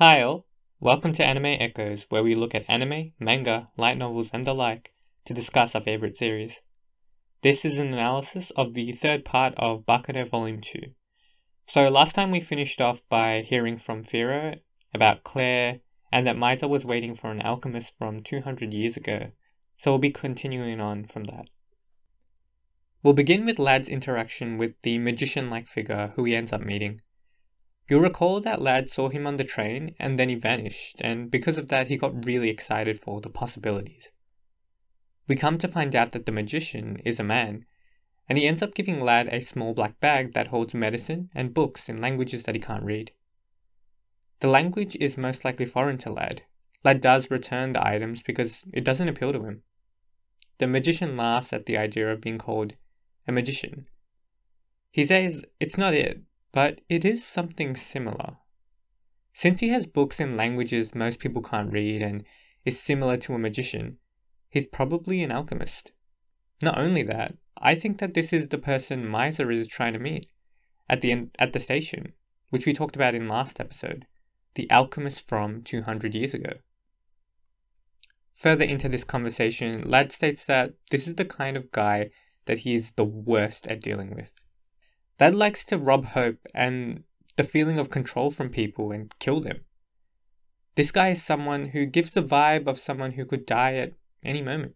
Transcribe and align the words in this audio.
Hi 0.00 0.22
all, 0.22 0.46
welcome 0.78 1.12
to 1.14 1.24
Anime 1.24 1.56
Echoes, 1.58 2.06
where 2.08 2.22
we 2.22 2.36
look 2.36 2.54
at 2.54 2.64
anime, 2.68 3.14
manga, 3.18 3.70
light 3.76 3.98
novels, 3.98 4.30
and 4.32 4.44
the 4.44 4.54
like 4.54 4.92
to 5.24 5.34
discuss 5.34 5.74
our 5.74 5.80
favorite 5.80 6.14
series. 6.14 6.60
This 7.42 7.64
is 7.64 7.80
an 7.80 7.88
analysis 7.88 8.52
of 8.54 8.74
the 8.74 8.92
third 8.92 9.24
part 9.24 9.54
of 9.56 9.84
Baccano 9.86 10.24
Volume 10.24 10.60
2. 10.60 10.78
So 11.66 11.88
last 11.88 12.14
time 12.14 12.30
we 12.30 12.40
finished 12.40 12.80
off 12.80 13.02
by 13.08 13.40
hearing 13.40 13.76
from 13.76 14.04
Firo 14.04 14.60
about 14.94 15.24
Claire 15.24 15.80
and 16.12 16.24
that 16.28 16.36
Maiza 16.36 16.68
was 16.68 16.84
waiting 16.84 17.16
for 17.16 17.32
an 17.32 17.42
alchemist 17.42 17.94
from 17.98 18.22
200 18.22 18.72
years 18.72 18.96
ago, 18.96 19.32
so 19.78 19.90
we'll 19.90 19.98
be 19.98 20.10
continuing 20.10 20.80
on 20.80 21.06
from 21.06 21.24
that. 21.24 21.48
We'll 23.02 23.14
begin 23.14 23.44
with 23.44 23.58
Lad's 23.58 23.88
interaction 23.88 24.58
with 24.58 24.80
the 24.82 24.98
magician 24.98 25.50
like 25.50 25.66
figure 25.66 26.12
who 26.14 26.22
he 26.22 26.36
ends 26.36 26.52
up 26.52 26.60
meeting. 26.60 27.00
You'll 27.88 28.00
recall 28.00 28.40
that 28.40 28.60
Lad 28.60 28.90
saw 28.90 29.08
him 29.08 29.26
on 29.26 29.36
the 29.36 29.44
train 29.44 29.94
and 29.98 30.18
then 30.18 30.28
he 30.28 30.34
vanished, 30.34 30.96
and 31.00 31.30
because 31.30 31.56
of 31.56 31.68
that, 31.68 31.88
he 31.88 31.96
got 31.96 32.26
really 32.26 32.50
excited 32.50 33.00
for 33.00 33.20
the 33.20 33.30
possibilities. 33.30 34.10
We 35.26 35.36
come 35.36 35.58
to 35.58 35.68
find 35.68 35.96
out 35.96 36.12
that 36.12 36.26
the 36.26 36.32
magician 36.32 36.98
is 37.04 37.18
a 37.18 37.24
man, 37.24 37.64
and 38.28 38.36
he 38.36 38.46
ends 38.46 38.62
up 38.62 38.74
giving 38.74 39.00
Lad 39.00 39.28
a 39.32 39.40
small 39.40 39.72
black 39.72 40.00
bag 40.00 40.34
that 40.34 40.48
holds 40.48 40.74
medicine 40.74 41.30
and 41.34 41.54
books 41.54 41.88
in 41.88 42.00
languages 42.00 42.42
that 42.42 42.54
he 42.54 42.60
can't 42.60 42.84
read. 42.84 43.12
The 44.40 44.48
language 44.48 44.96
is 45.00 45.16
most 45.16 45.44
likely 45.44 45.66
foreign 45.66 45.98
to 45.98 46.12
Lad. 46.12 46.42
Lad 46.84 47.00
does 47.00 47.30
return 47.30 47.72
the 47.72 47.86
items 47.86 48.22
because 48.22 48.64
it 48.72 48.84
doesn't 48.84 49.08
appeal 49.08 49.32
to 49.32 49.44
him. 49.44 49.62
The 50.58 50.66
magician 50.66 51.16
laughs 51.16 51.52
at 51.52 51.66
the 51.66 51.78
idea 51.78 52.10
of 52.12 52.20
being 52.20 52.38
called 52.38 52.74
a 53.26 53.32
magician. 53.32 53.86
He 54.90 55.04
says 55.04 55.44
it's 55.58 55.78
not 55.78 55.94
it, 55.94 56.22
but 56.52 56.80
it 56.88 57.04
is 57.04 57.24
something 57.24 57.74
similar. 57.74 58.36
Since 59.32 59.60
he 59.60 59.68
has 59.68 59.86
books 59.86 60.18
in 60.18 60.36
languages 60.36 60.94
most 60.94 61.20
people 61.20 61.42
can't 61.42 61.72
read 61.72 62.02
and 62.02 62.24
is 62.64 62.80
similar 62.80 63.16
to 63.18 63.34
a 63.34 63.38
magician, 63.38 63.98
he's 64.48 64.66
probably 64.66 65.22
an 65.22 65.32
alchemist. 65.32 65.92
Not 66.62 66.78
only 66.78 67.02
that, 67.04 67.36
I 67.60 67.74
think 67.74 67.98
that 67.98 68.14
this 68.14 68.32
is 68.32 68.48
the 68.48 68.58
person 68.58 69.06
Maiza 69.06 69.52
is 69.54 69.68
trying 69.68 69.92
to 69.92 69.98
meet 69.98 70.26
at 70.88 71.00
the 71.00 71.12
end, 71.12 71.36
at 71.38 71.52
the 71.52 71.60
station, 71.60 72.14
which 72.50 72.66
we 72.66 72.72
talked 72.72 72.96
about 72.96 73.14
in 73.14 73.28
last 73.28 73.60
episode, 73.60 74.06
the 74.54 74.70
alchemist 74.70 75.28
from 75.28 75.62
200 75.62 76.14
years 76.14 76.34
ago. 76.34 76.54
Further 78.34 78.64
into 78.64 78.88
this 78.88 79.04
conversation, 79.04 79.88
Lad 79.88 80.12
states 80.12 80.44
that 80.46 80.74
this 80.90 81.06
is 81.06 81.16
the 81.16 81.24
kind 81.24 81.56
of 81.56 81.72
guy 81.72 82.10
that 82.46 82.58
he 82.58 82.74
is 82.74 82.92
the 82.92 83.04
worst 83.04 83.66
at 83.66 83.80
dealing 83.80 84.14
with. 84.14 84.32
Lad 85.20 85.34
likes 85.34 85.64
to 85.66 85.78
rob 85.78 86.06
hope 86.06 86.46
and 86.54 87.02
the 87.36 87.44
feeling 87.44 87.78
of 87.78 87.90
control 87.90 88.30
from 88.30 88.50
people 88.50 88.92
and 88.92 89.12
kill 89.18 89.40
them. 89.40 89.60
This 90.74 90.92
guy 90.92 91.08
is 91.10 91.22
someone 91.22 91.68
who 91.68 91.86
gives 91.86 92.12
the 92.12 92.22
vibe 92.22 92.68
of 92.68 92.78
someone 92.78 93.12
who 93.12 93.24
could 93.24 93.44
die 93.44 93.74
at 93.74 93.94
any 94.24 94.42
moment 94.42 94.74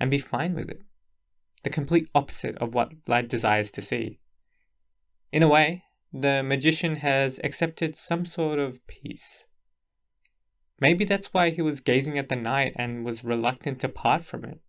and 0.00 0.10
be 0.10 0.18
fine 0.18 0.54
with 0.54 0.68
it. 0.68 0.82
The 1.62 1.70
complete 1.70 2.08
opposite 2.14 2.56
of 2.56 2.74
what 2.74 2.92
Lad 3.06 3.28
desires 3.28 3.70
to 3.72 3.82
see. 3.82 4.18
In 5.30 5.44
a 5.44 5.48
way, 5.48 5.84
the 6.12 6.42
magician 6.42 6.96
has 6.96 7.40
accepted 7.44 7.96
some 7.96 8.26
sort 8.26 8.58
of 8.58 8.84
peace. 8.88 9.46
Maybe 10.80 11.04
that's 11.04 11.32
why 11.32 11.50
he 11.50 11.62
was 11.62 11.80
gazing 11.80 12.18
at 12.18 12.28
the 12.28 12.36
night 12.36 12.72
and 12.74 13.04
was 13.04 13.22
reluctant 13.22 13.80
to 13.80 13.88
part 13.88 14.24
from 14.24 14.44
it. 14.44 14.60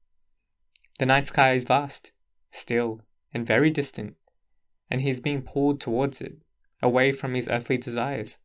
The 0.99 1.07
night 1.07 1.25
sky 1.25 1.53
is 1.53 1.63
vast, 1.63 2.11
still, 2.51 3.01
and 3.33 3.47
very 3.47 3.71
distant, 3.71 4.15
and 4.93 5.01
he 5.01 5.09
is 5.09 5.19
being 5.19 5.41
pulled 5.41 5.81
towards 5.81 6.21
it, 6.21 6.37
away 6.79 7.11
from 7.11 7.33
his 7.33 7.47
earthly 7.47 7.77
desires. 7.77 8.37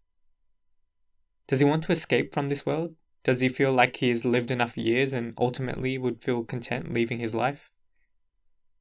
Does 1.47 1.61
he 1.61 1.67
want 1.67 1.85
to 1.85 1.93
escape 1.93 2.33
from 2.33 2.49
this 2.49 2.65
world? 2.65 2.95
Does 3.23 3.41
he 3.41 3.51
feel 3.51 3.71
like 3.71 3.97
he 3.97 4.09
has 4.09 4.25
lived 4.25 4.51
enough 4.51 4.79
years 4.79 5.13
and 5.13 5.35
ultimately 5.37 5.99
would 5.99 6.23
feel 6.23 6.45
content 6.45 6.95
leaving 6.95 7.19
his 7.19 7.35
life? 7.35 7.71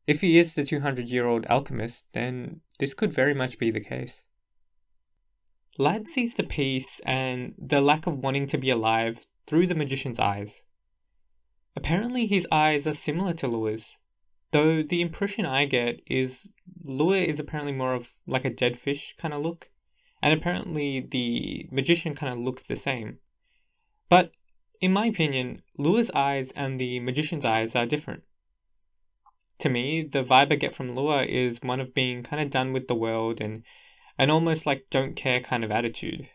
If 0.08 0.22
he 0.22 0.40
is 0.40 0.54
the 0.54 0.64
200 0.64 1.10
year 1.10 1.28
old 1.28 1.46
alchemist, 1.48 2.06
then 2.14 2.62
this 2.80 2.94
could 2.94 3.12
very 3.12 3.34
much 3.34 3.60
be 3.60 3.70
the 3.70 3.82
case. 3.82 4.24
Lad 5.78 6.08
sees 6.08 6.36
the 6.36 6.44
peace 6.44 7.02
and 7.06 7.54
the 7.58 7.82
lack 7.82 8.08
of 8.08 8.18
wanting 8.18 8.48
to 8.48 8.58
be 8.58 8.70
alive 8.70 9.26
through 9.46 9.68
the 9.68 9.76
magician's 9.76 10.20
eyes. 10.20 10.64
Apparently, 11.76 12.28
his 12.28 12.48
eyes 12.50 12.88
are 12.88 12.94
similar 12.94 13.34
to 13.34 13.48
Lua's, 13.50 13.98
though 14.52 14.82
the 14.82 15.02
impression 15.02 15.46
I 15.46 15.66
get 15.66 16.02
is 16.08 16.48
Lua 16.84 17.18
is 17.18 17.40
apparently 17.40 17.74
more 17.74 17.94
of 17.94 18.20
like 18.26 18.46
a 18.46 18.50
dead 18.50 18.78
fish 18.78 19.16
kind 19.18 19.34
of 19.34 19.42
look, 19.42 19.70
and 20.22 20.34
apparently 20.34 21.00
the 21.00 21.68
magician 21.72 22.16
kind 22.16 22.32
of 22.32 22.40
looks 22.40 22.68
the 22.68 22.76
same. 22.76 23.20
But 24.10 24.32
in 24.80 24.94
my 24.94 25.08
opinion, 25.08 25.64
Lua's 25.78 26.12
eyes 26.12 26.52
and 26.52 26.80
the 26.80 27.00
magician's 27.00 27.46
eyes 27.46 27.76
are 27.76 27.86
different. 27.86 28.24
To 29.60 29.70
me, 29.70 30.04
the 30.04 30.24
vibe 30.24 30.52
I 30.52 30.56
get 30.56 30.76
from 30.76 30.96
Lua 30.96 31.24
is 31.24 31.62
one 31.62 31.80
of 31.80 31.94
being 31.94 32.22
kind 32.24 32.42
of 32.42 32.52
done 32.52 32.74
with 32.74 32.88
the 32.88 32.96
world 32.96 33.42
and 33.42 33.64
an 34.18 34.30
almost 34.30 34.66
like 34.66 34.90
don't 34.90 35.16
care 35.16 35.40
kind 35.40 35.64
of 35.64 35.72
attitude. 35.72 36.30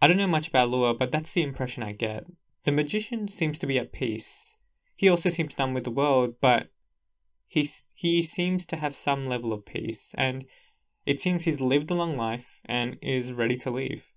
I 0.00 0.06
don't 0.06 0.16
know 0.16 0.26
much 0.26 0.48
about 0.48 0.68
Lua, 0.68 0.94
but 0.94 1.12
that's 1.12 1.32
the 1.32 1.42
impression 1.42 1.82
I 1.82 1.92
get. 1.92 2.24
The 2.64 2.72
magician 2.72 3.28
seems 3.28 3.58
to 3.60 3.66
be 3.66 3.78
at 3.78 3.92
peace. 3.92 4.51
He 4.96 5.08
also 5.08 5.30
seems 5.30 5.54
done 5.54 5.74
with 5.74 5.84
the 5.84 5.90
world, 5.90 6.36
but 6.40 6.68
he, 7.46 7.68
he 7.94 8.22
seems 8.22 8.64
to 8.66 8.76
have 8.76 8.94
some 8.94 9.26
level 9.26 9.52
of 9.52 9.66
peace, 9.66 10.14
and 10.14 10.46
it 11.04 11.20
seems 11.20 11.44
he's 11.44 11.60
lived 11.60 11.90
a 11.90 11.94
long 11.94 12.16
life 12.16 12.60
and 12.64 12.96
is 13.02 13.32
ready 13.32 13.56
to 13.56 13.70
leave. 13.70 14.12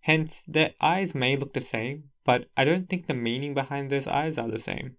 Hence, 0.00 0.44
their 0.46 0.74
eyes 0.80 1.14
may 1.14 1.36
look 1.36 1.54
the 1.54 1.60
same, 1.60 2.10
but 2.24 2.46
I 2.56 2.64
don't 2.64 2.88
think 2.88 3.06
the 3.06 3.14
meaning 3.14 3.54
behind 3.54 3.90
those 3.90 4.06
eyes 4.06 4.38
are 4.38 4.48
the 4.48 4.58
same. 4.58 4.96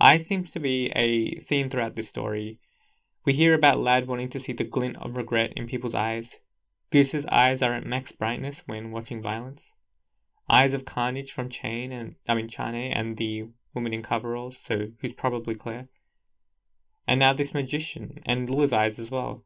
Eyes 0.00 0.26
seems 0.26 0.50
to 0.52 0.60
be 0.60 0.90
a 0.96 1.38
theme 1.40 1.68
throughout 1.68 1.94
this 1.94 2.08
story. 2.08 2.58
We 3.24 3.34
hear 3.34 3.54
about 3.54 3.78
Lad 3.78 4.08
wanting 4.08 4.30
to 4.30 4.40
see 4.40 4.54
the 4.54 4.64
glint 4.64 4.96
of 4.96 5.16
regret 5.16 5.52
in 5.54 5.66
people's 5.66 5.94
eyes. 5.94 6.40
Goose's 6.90 7.26
eyes 7.26 7.62
are 7.62 7.74
at 7.74 7.86
max 7.86 8.10
brightness 8.10 8.62
when 8.66 8.90
watching 8.90 9.20
violence. 9.20 9.72
Eyes 10.50 10.74
of 10.74 10.84
carnage 10.84 11.30
from 11.30 11.48
Chain 11.48 11.92
and 11.92 12.16
I 12.28 12.34
mean 12.34 12.48
Chane 12.48 12.92
and 12.92 13.16
the 13.16 13.44
woman 13.72 13.92
in 13.92 14.02
coveralls, 14.02 14.58
so 14.60 14.88
who's 15.00 15.12
probably 15.12 15.54
Claire. 15.54 15.88
And 17.06 17.20
now 17.20 17.32
this 17.32 17.54
magician 17.54 18.18
and 18.26 18.50
Lua's 18.50 18.72
eyes 18.72 18.98
as 18.98 19.12
well. 19.12 19.44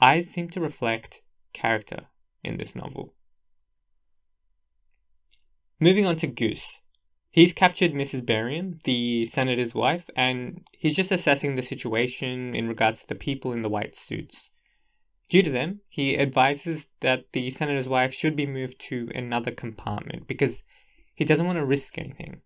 Eyes 0.00 0.30
seem 0.30 0.48
to 0.50 0.60
reflect 0.60 1.22
character 1.52 2.06
in 2.44 2.58
this 2.58 2.76
novel. 2.76 3.14
Moving 5.80 6.06
on 6.06 6.14
to 6.16 6.28
Goose. 6.28 6.80
He's 7.32 7.52
captured 7.52 7.92
Mrs. 7.92 8.24
Beriam, 8.24 8.78
the 8.84 9.26
senator's 9.26 9.74
wife, 9.74 10.08
and 10.14 10.64
he's 10.70 10.94
just 10.94 11.10
assessing 11.10 11.56
the 11.56 11.62
situation 11.62 12.54
in 12.54 12.68
regards 12.68 13.00
to 13.00 13.08
the 13.08 13.16
people 13.16 13.52
in 13.52 13.62
the 13.62 13.68
white 13.68 13.96
suits. 13.96 14.50
Due 15.28 15.42
to 15.42 15.50
them, 15.50 15.80
he 15.88 16.18
advises 16.18 16.88
that 17.00 17.32
the 17.32 17.50
senator's 17.50 17.88
wife 17.88 18.12
should 18.12 18.36
be 18.36 18.46
moved 18.46 18.78
to 18.78 19.10
another 19.14 19.50
compartment 19.50 20.26
because 20.28 20.62
he 21.14 21.24
doesn't 21.24 21.46
want 21.46 21.58
to 21.58 21.64
risk 21.64 21.96
anything. 21.96 22.42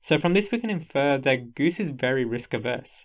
So, 0.00 0.16
from 0.16 0.32
this, 0.32 0.50
we 0.50 0.58
can 0.58 0.70
infer 0.70 1.18
that 1.18 1.54
Goose 1.54 1.80
is 1.80 1.90
very 1.90 2.24
risk 2.24 2.54
averse. 2.54 3.04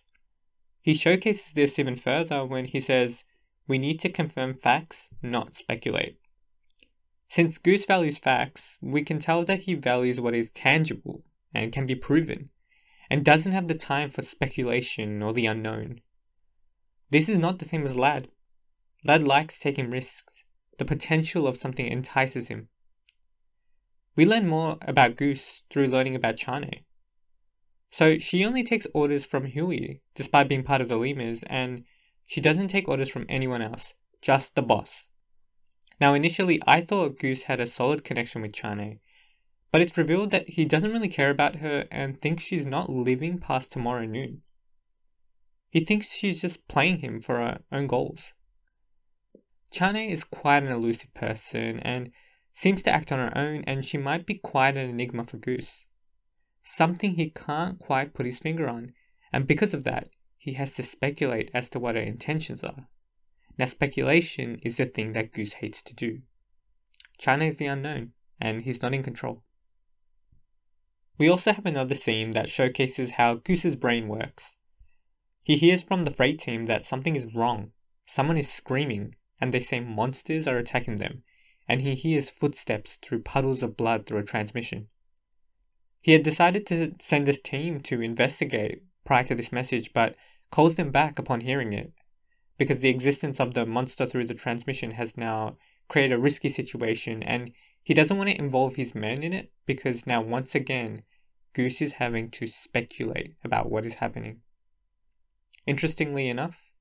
He 0.81 0.93
showcases 0.93 1.53
this 1.53 1.79
even 1.79 1.95
further 1.95 2.45
when 2.45 2.65
he 2.65 2.79
says, 2.79 3.23
We 3.67 3.77
need 3.77 3.99
to 4.01 4.09
confirm 4.09 4.55
facts, 4.55 5.09
not 5.21 5.55
speculate. 5.55 6.17
Since 7.29 7.57
Goose 7.57 7.85
values 7.85 8.19
facts, 8.19 8.77
we 8.79 9.01
can 9.01 9.19
tell 9.19 9.43
that 9.45 9.61
he 9.61 9.73
values 9.73 10.21
what 10.21 10.35
is 10.35 10.51
tangible 10.51 11.23
and 11.53 11.71
can 11.71 11.87
be 11.87 11.95
proven, 11.95 12.49
and 13.09 13.25
doesn't 13.25 13.53
have 13.53 13.67
the 13.67 13.75
time 13.75 14.09
for 14.09 14.21
speculation 14.21 15.21
or 15.23 15.33
the 15.33 15.45
unknown. 15.45 16.01
This 17.09 17.27
is 17.27 17.39
not 17.39 17.59
the 17.59 17.65
same 17.65 17.85
as 17.85 17.97
Lad. 17.97 18.27
Lad 19.05 19.23
likes 19.23 19.59
taking 19.59 19.89
risks. 19.89 20.43
The 20.77 20.85
potential 20.85 21.47
of 21.47 21.57
something 21.57 21.85
entices 21.85 22.47
him. 22.47 22.69
We 24.15 24.25
learn 24.25 24.47
more 24.47 24.77
about 24.81 25.17
Goose 25.17 25.63
through 25.69 25.87
learning 25.87 26.15
about 26.15 26.37
Chane. 26.37 26.83
So 27.91 28.17
she 28.17 28.45
only 28.45 28.63
takes 28.63 28.87
orders 28.93 29.25
from 29.25 29.45
Huey, 29.45 30.01
despite 30.15 30.47
being 30.47 30.63
part 30.63 30.81
of 30.81 30.87
the 30.87 30.97
Lemurs, 30.97 31.43
and 31.43 31.83
she 32.25 32.41
doesn't 32.41 32.69
take 32.69 32.87
orders 32.87 33.09
from 33.09 33.25
anyone 33.29 33.61
else, 33.61 33.93
just 34.21 34.55
the 34.55 34.61
boss. 34.61 35.03
Now, 35.99 36.13
initially, 36.13 36.61
I 36.65 36.81
thought 36.81 37.19
Goose 37.19 37.43
had 37.43 37.59
a 37.59 37.67
solid 37.67 38.03
connection 38.03 38.41
with 38.41 38.53
Chane, 38.53 38.99
but 39.71 39.81
it's 39.81 39.97
revealed 39.97 40.31
that 40.31 40.49
he 40.49 40.65
doesn't 40.65 40.91
really 40.91 41.09
care 41.09 41.29
about 41.29 41.57
her 41.57 41.85
and 41.91 42.19
thinks 42.19 42.43
she's 42.43 42.65
not 42.65 42.89
living 42.89 43.37
past 43.37 43.71
tomorrow 43.71 44.05
noon. 44.05 44.41
He 45.69 45.83
thinks 45.83 46.13
she's 46.13 46.41
just 46.41 46.67
playing 46.67 46.99
him 46.99 47.21
for 47.21 47.37
her 47.37 47.59
own 47.71 47.87
goals. 47.87 48.33
Chane 49.73 50.07
is 50.09 50.23
quite 50.23 50.61
an 50.61 50.71
elusive 50.71 51.13
person 51.15 51.79
and 51.79 52.11
seems 52.53 52.83
to 52.83 52.91
act 52.91 53.11
on 53.11 53.17
her 53.17 53.35
own, 53.35 53.63
and 53.65 53.83
she 53.83 53.97
might 53.97 54.27
be 54.27 54.35
quite 54.35 54.77
an 54.77 54.87
enigma 54.87 55.25
for 55.25 55.37
Goose. 55.37 55.85
Something 56.63 57.15
he 57.15 57.31
can't 57.31 57.79
quite 57.79 58.13
put 58.13 58.27
his 58.27 58.37
finger 58.37 58.69
on, 58.69 58.93
and 59.33 59.47
because 59.47 59.73
of 59.73 59.83
that, 59.83 60.09
he 60.37 60.53
has 60.53 60.75
to 60.75 60.83
speculate 60.83 61.49
as 61.55 61.69
to 61.69 61.79
what 61.79 61.95
her 61.95 62.01
intentions 62.01 62.63
are. 62.63 62.87
Now, 63.57 63.65
speculation 63.65 64.59
is 64.61 64.77
the 64.77 64.85
thing 64.85 65.13
that 65.13 65.33
Goose 65.33 65.53
hates 65.53 65.81
to 65.83 65.95
do. 65.95 66.21
China 67.17 67.45
is 67.45 67.57
the 67.57 67.65
unknown, 67.65 68.11
and 68.39 68.61
he's 68.61 68.83
not 68.83 68.93
in 68.93 69.01
control. 69.01 69.43
We 71.17 71.29
also 71.29 71.51
have 71.51 71.65
another 71.65 71.95
scene 71.95 72.31
that 72.31 72.49
showcases 72.49 73.11
how 73.11 73.35
Goose's 73.35 73.75
brain 73.75 74.07
works. 74.07 74.55
He 75.41 75.55
hears 75.55 75.83
from 75.83 76.05
the 76.05 76.11
freight 76.11 76.39
team 76.39 76.67
that 76.67 76.85
something 76.85 77.15
is 77.15 77.33
wrong. 77.33 77.71
Someone 78.05 78.37
is 78.37 78.51
screaming, 78.51 79.15
and 79.43 79.51
they 79.51 79.59
say 79.59 79.81
monsters 79.81 80.47
are 80.47 80.57
attacking 80.57 80.95
them, 80.95 81.21
and 81.67 81.81
he 81.81 81.95
hears 81.95 82.29
footsteps 82.29 82.97
through 83.01 83.21
puddles 83.21 83.61
of 83.61 83.75
blood 83.75 84.05
through 84.05 84.19
a 84.19 84.23
transmission. 84.23 84.87
He 85.99 86.13
had 86.13 86.23
decided 86.23 86.65
to 86.67 86.93
send 87.01 87.27
his 87.27 87.41
team 87.41 87.81
to 87.81 88.01
investigate 88.01 88.83
prior 89.03 89.25
to 89.25 89.35
this 89.35 89.51
message, 89.51 89.91
but 89.91 90.15
calls 90.49 90.75
them 90.75 90.91
back 90.91 91.19
upon 91.19 91.41
hearing 91.41 91.73
it, 91.73 91.91
because 92.57 92.79
the 92.79 92.87
existence 92.87 93.37
of 93.41 93.53
the 93.53 93.65
monster 93.65 94.05
through 94.05 94.27
the 94.27 94.33
transmission 94.33 94.91
has 94.91 95.17
now 95.17 95.57
created 95.89 96.13
a 96.13 96.17
risky 96.17 96.47
situation, 96.47 97.21
and 97.21 97.51
he 97.83 97.93
doesn't 97.93 98.15
want 98.17 98.29
to 98.29 98.39
involve 98.39 98.75
his 98.75 98.95
men 98.95 99.23
in 99.23 99.33
it 99.33 99.51
because 99.65 100.07
now, 100.07 100.21
once 100.21 100.55
again, 100.55 101.03
Goose 101.51 101.81
is 101.81 101.93
having 101.93 102.31
to 102.31 102.47
speculate 102.47 103.35
about 103.43 103.69
what 103.69 103.85
is 103.85 103.95
happening. 103.95 104.39
Interestingly 105.67 106.29
enough, 106.29 106.71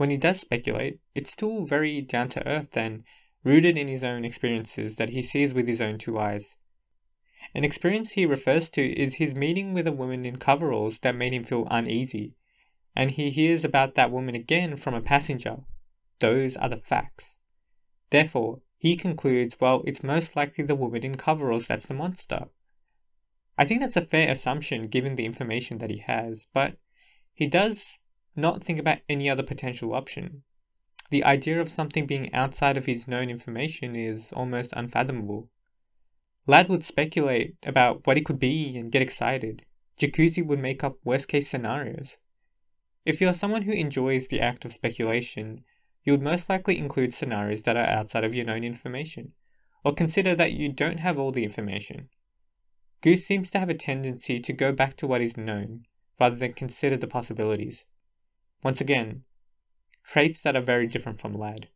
when 0.00 0.08
he 0.08 0.16
does 0.16 0.40
speculate, 0.40 0.98
it's 1.14 1.30
still 1.30 1.66
very 1.66 2.00
down 2.00 2.26
to 2.26 2.48
earth 2.48 2.74
and 2.74 3.04
rooted 3.44 3.76
in 3.76 3.86
his 3.86 4.02
own 4.02 4.24
experiences 4.24 4.96
that 4.96 5.10
he 5.10 5.20
sees 5.20 5.52
with 5.52 5.68
his 5.68 5.82
own 5.82 5.98
two 5.98 6.18
eyes. 6.18 6.54
An 7.54 7.64
experience 7.64 8.12
he 8.12 8.24
refers 8.24 8.70
to 8.70 8.98
is 8.98 9.16
his 9.16 9.34
meeting 9.34 9.74
with 9.74 9.86
a 9.86 9.92
woman 9.92 10.24
in 10.24 10.36
coveralls 10.36 11.00
that 11.00 11.14
made 11.14 11.34
him 11.34 11.44
feel 11.44 11.68
uneasy, 11.70 12.32
and 12.96 13.10
he 13.10 13.28
hears 13.28 13.62
about 13.62 13.94
that 13.94 14.10
woman 14.10 14.34
again 14.34 14.74
from 14.74 14.94
a 14.94 15.02
passenger. 15.02 15.58
Those 16.18 16.56
are 16.56 16.70
the 16.70 16.78
facts. 16.78 17.34
Therefore, 18.08 18.62
he 18.78 18.96
concludes, 18.96 19.58
well, 19.60 19.82
it's 19.86 20.02
most 20.02 20.34
likely 20.34 20.64
the 20.64 20.74
woman 20.74 21.04
in 21.04 21.16
coveralls 21.16 21.66
that's 21.66 21.88
the 21.88 21.92
monster. 21.92 22.46
I 23.58 23.66
think 23.66 23.82
that's 23.82 23.98
a 23.98 24.00
fair 24.00 24.30
assumption 24.30 24.88
given 24.88 25.16
the 25.16 25.26
information 25.26 25.76
that 25.76 25.90
he 25.90 25.98
has, 25.98 26.46
but 26.54 26.78
he 27.34 27.46
does 27.46 27.98
not 28.36 28.62
think 28.62 28.78
about 28.78 28.98
any 29.08 29.28
other 29.28 29.42
potential 29.42 29.94
option. 29.94 30.42
The 31.10 31.24
idea 31.24 31.60
of 31.60 31.68
something 31.68 32.06
being 32.06 32.32
outside 32.32 32.76
of 32.76 32.86
his 32.86 33.08
known 33.08 33.30
information 33.30 33.96
is 33.96 34.32
almost 34.32 34.72
unfathomable. 34.76 35.50
Lad 36.46 36.68
would 36.68 36.84
speculate 36.84 37.56
about 37.64 38.06
what 38.06 38.16
it 38.16 38.24
could 38.24 38.38
be 38.38 38.76
and 38.76 38.92
get 38.92 39.02
excited. 39.02 39.64
Jacuzzi 39.98 40.44
would 40.44 40.60
make 40.60 40.82
up 40.84 40.98
worst 41.04 41.28
case 41.28 41.50
scenarios. 41.50 42.16
If 43.04 43.20
you're 43.20 43.34
someone 43.34 43.62
who 43.62 43.72
enjoys 43.72 44.28
the 44.28 44.40
act 44.40 44.64
of 44.64 44.72
speculation, 44.72 45.64
you 46.04 46.12
would 46.12 46.22
most 46.22 46.48
likely 46.48 46.78
include 46.78 47.12
scenarios 47.12 47.62
that 47.62 47.76
are 47.76 47.86
outside 47.86 48.24
of 48.24 48.34
your 48.34 48.44
known 48.44 48.64
information, 48.64 49.32
or 49.84 49.92
consider 49.92 50.34
that 50.34 50.52
you 50.52 50.72
don't 50.72 51.00
have 51.00 51.18
all 51.18 51.32
the 51.32 51.44
information. 51.44 52.08
Goose 53.02 53.26
seems 53.26 53.50
to 53.50 53.58
have 53.58 53.68
a 53.68 53.74
tendency 53.74 54.38
to 54.40 54.52
go 54.52 54.72
back 54.72 54.96
to 54.98 55.06
what 55.06 55.20
is 55.20 55.36
known, 55.36 55.84
rather 56.18 56.36
than 56.36 56.52
consider 56.52 56.96
the 56.96 57.06
possibilities. 57.06 57.84
Once 58.62 58.80
again, 58.80 59.22
traits 60.04 60.42
that 60.42 60.56
are 60.56 60.60
very 60.60 60.86
different 60.86 61.20
from 61.20 61.34
Lad. 61.34 61.68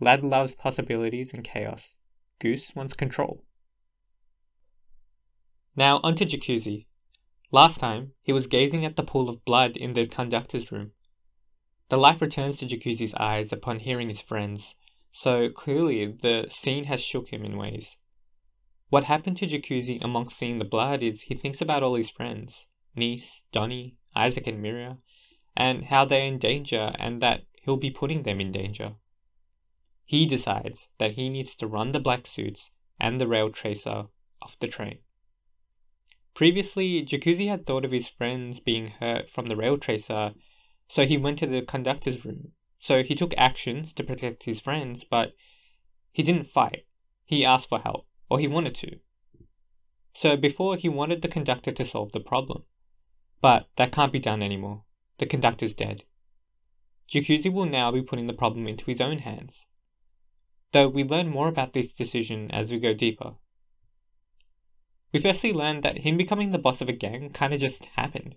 Lad 0.00 0.24
loves 0.24 0.54
possibilities 0.54 1.32
and 1.32 1.44
chaos. 1.44 1.90
Goose 2.38 2.74
wants 2.74 2.94
control. 2.94 3.44
Now 5.76 6.00
onto 6.02 6.24
Jacuzzi. 6.24 6.86
Last 7.50 7.78
time, 7.78 8.12
he 8.22 8.32
was 8.32 8.46
gazing 8.46 8.84
at 8.84 8.96
the 8.96 9.02
pool 9.02 9.28
of 9.28 9.44
blood 9.44 9.76
in 9.76 9.92
the 9.92 10.06
conductor's 10.06 10.72
room. 10.72 10.92
The 11.88 11.98
life 11.98 12.22
returns 12.22 12.56
to 12.58 12.66
Jacuzzi's 12.66 13.14
eyes 13.14 13.52
upon 13.52 13.80
hearing 13.80 14.08
his 14.08 14.22
friends, 14.22 14.74
so 15.12 15.50
clearly 15.50 16.06
the 16.06 16.46
scene 16.48 16.84
has 16.84 17.02
shook 17.02 17.28
him 17.28 17.44
in 17.44 17.58
ways. 17.58 17.96
What 18.88 19.04
happened 19.04 19.36
to 19.38 19.46
Jacuzzi 19.46 19.98
amongst 20.02 20.38
seeing 20.38 20.58
the 20.58 20.64
blood 20.64 21.02
is 21.02 21.22
he 21.22 21.34
thinks 21.34 21.60
about 21.60 21.82
all 21.82 21.94
his 21.94 22.10
friends 22.10 22.66
Nice, 22.94 23.44
Donnie, 23.52 23.96
Isaac, 24.14 24.46
and 24.46 24.62
Miria, 24.62 24.98
and 25.56 25.84
how 25.84 26.04
they're 26.04 26.26
in 26.26 26.38
danger 26.38 26.92
and 26.98 27.20
that 27.20 27.42
he'll 27.62 27.76
be 27.76 27.90
putting 27.90 28.22
them 28.22 28.40
in 28.40 28.52
danger. 28.52 28.94
He 30.04 30.26
decides 30.26 30.88
that 30.98 31.12
he 31.12 31.28
needs 31.28 31.54
to 31.56 31.66
run 31.66 31.92
the 31.92 32.00
black 32.00 32.26
suits 32.26 32.70
and 32.98 33.20
the 33.20 33.26
rail 33.26 33.48
tracer 33.48 34.04
off 34.42 34.58
the 34.58 34.68
train. 34.68 34.98
Previously, 36.34 37.02
Jacuzzi 37.04 37.48
had 37.48 37.66
thought 37.66 37.84
of 37.84 37.90
his 37.90 38.08
friends 38.08 38.58
being 38.58 38.88
hurt 39.00 39.28
from 39.28 39.46
the 39.46 39.56
rail 39.56 39.76
tracer 39.76 40.32
so 40.92 41.06
he 41.06 41.16
went 41.16 41.38
to 41.38 41.46
the 41.46 41.62
conductor's 41.62 42.22
room. 42.22 42.52
So 42.78 43.02
he 43.02 43.14
took 43.14 43.32
actions 43.38 43.94
to 43.94 44.04
protect 44.04 44.44
his 44.44 44.60
friends, 44.60 45.04
but 45.04 45.32
he 46.10 46.22
didn't 46.22 46.48
fight. 46.48 46.84
He 47.24 47.46
asked 47.46 47.70
for 47.70 47.78
help, 47.78 48.06
or 48.28 48.38
he 48.38 48.46
wanted 48.46 48.74
to. 48.74 48.98
So 50.12 50.36
before 50.36 50.76
he 50.76 50.90
wanted 50.90 51.22
the 51.22 51.28
conductor 51.28 51.72
to 51.72 51.84
solve 51.86 52.12
the 52.12 52.20
problem. 52.20 52.64
But 53.40 53.70
that 53.76 53.90
can't 53.90 54.12
be 54.12 54.18
done 54.18 54.42
anymore. 54.42 54.84
The 55.18 55.26
conductor's 55.26 55.74
dead. 55.74 56.04
Jacuzzi 57.08 57.52
will 57.52 57.66
now 57.66 57.92
be 57.92 58.02
putting 58.02 58.26
the 58.26 58.32
problem 58.32 58.66
into 58.66 58.86
his 58.86 59.00
own 59.00 59.18
hands. 59.18 59.66
Though 60.72 60.88
we 60.88 61.04
learn 61.04 61.28
more 61.28 61.48
about 61.48 61.74
this 61.74 61.92
decision 61.92 62.50
as 62.50 62.70
we 62.70 62.78
go 62.78 62.94
deeper. 62.94 63.34
We 65.12 65.20
firstly 65.20 65.52
learn 65.52 65.82
that 65.82 65.98
him 65.98 66.16
becoming 66.16 66.50
the 66.50 66.58
boss 66.58 66.80
of 66.80 66.88
a 66.88 66.92
gang 66.92 67.30
kinda 67.30 67.58
just 67.58 67.84
happened. 67.96 68.36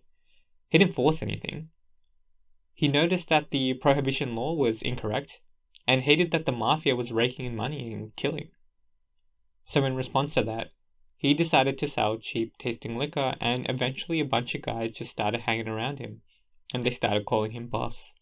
He 0.69 0.77
didn't 0.77 0.93
force 0.93 1.21
anything. 1.21 1.69
He 2.73 2.89
noticed 2.89 3.29
that 3.29 3.51
the 3.51 3.75
prohibition 3.75 4.35
law 4.35 4.53
was 4.53 4.81
incorrect 4.81 5.39
and 5.87 6.01
hated 6.01 6.31
that 6.31 6.45
the 6.45 6.51
mafia 6.51 6.95
was 6.95 7.13
raking 7.13 7.45
in 7.45 7.55
money 7.55 7.93
and 7.93 8.13
killing. 8.17 8.49
So, 9.63 9.85
in 9.85 9.95
response 9.95 10.33
to 10.33 10.43
that, 10.43 10.73
he 11.15 11.33
decided 11.33 11.77
to 11.77 11.87
sell 11.87 12.17
cheap 12.17 12.57
tasting 12.57 12.97
liquor, 12.97 13.35
and 13.39 13.65
eventually 13.69 14.19
a 14.19 14.25
bunch 14.25 14.53
of 14.53 14.61
guys 14.61 14.91
just 14.91 15.11
started 15.11 15.41
hanging 15.41 15.67
around 15.67 15.99
him, 15.99 16.21
and 16.73 16.83
they 16.83 16.91
started 16.91 17.25
calling 17.25 17.51
him 17.51 17.67
boss. 17.67 18.13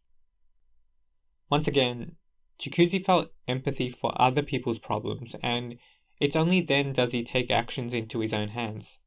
Once 1.50 1.68
again, 1.68 2.16
Jacuzzi 2.60 3.04
felt 3.04 3.32
empathy 3.48 3.90
for 3.90 4.12
other 4.16 4.42
people's 4.42 4.80
problems, 4.80 5.36
and 5.42 5.78
it's 6.20 6.36
only 6.36 6.62
then 6.62 6.94
does 6.94 7.12
he 7.12 7.24
take 7.24 7.52
actions 7.52 7.94
into 7.94 8.20
his 8.20 8.34
own 8.34 8.50
hands. 8.50 9.00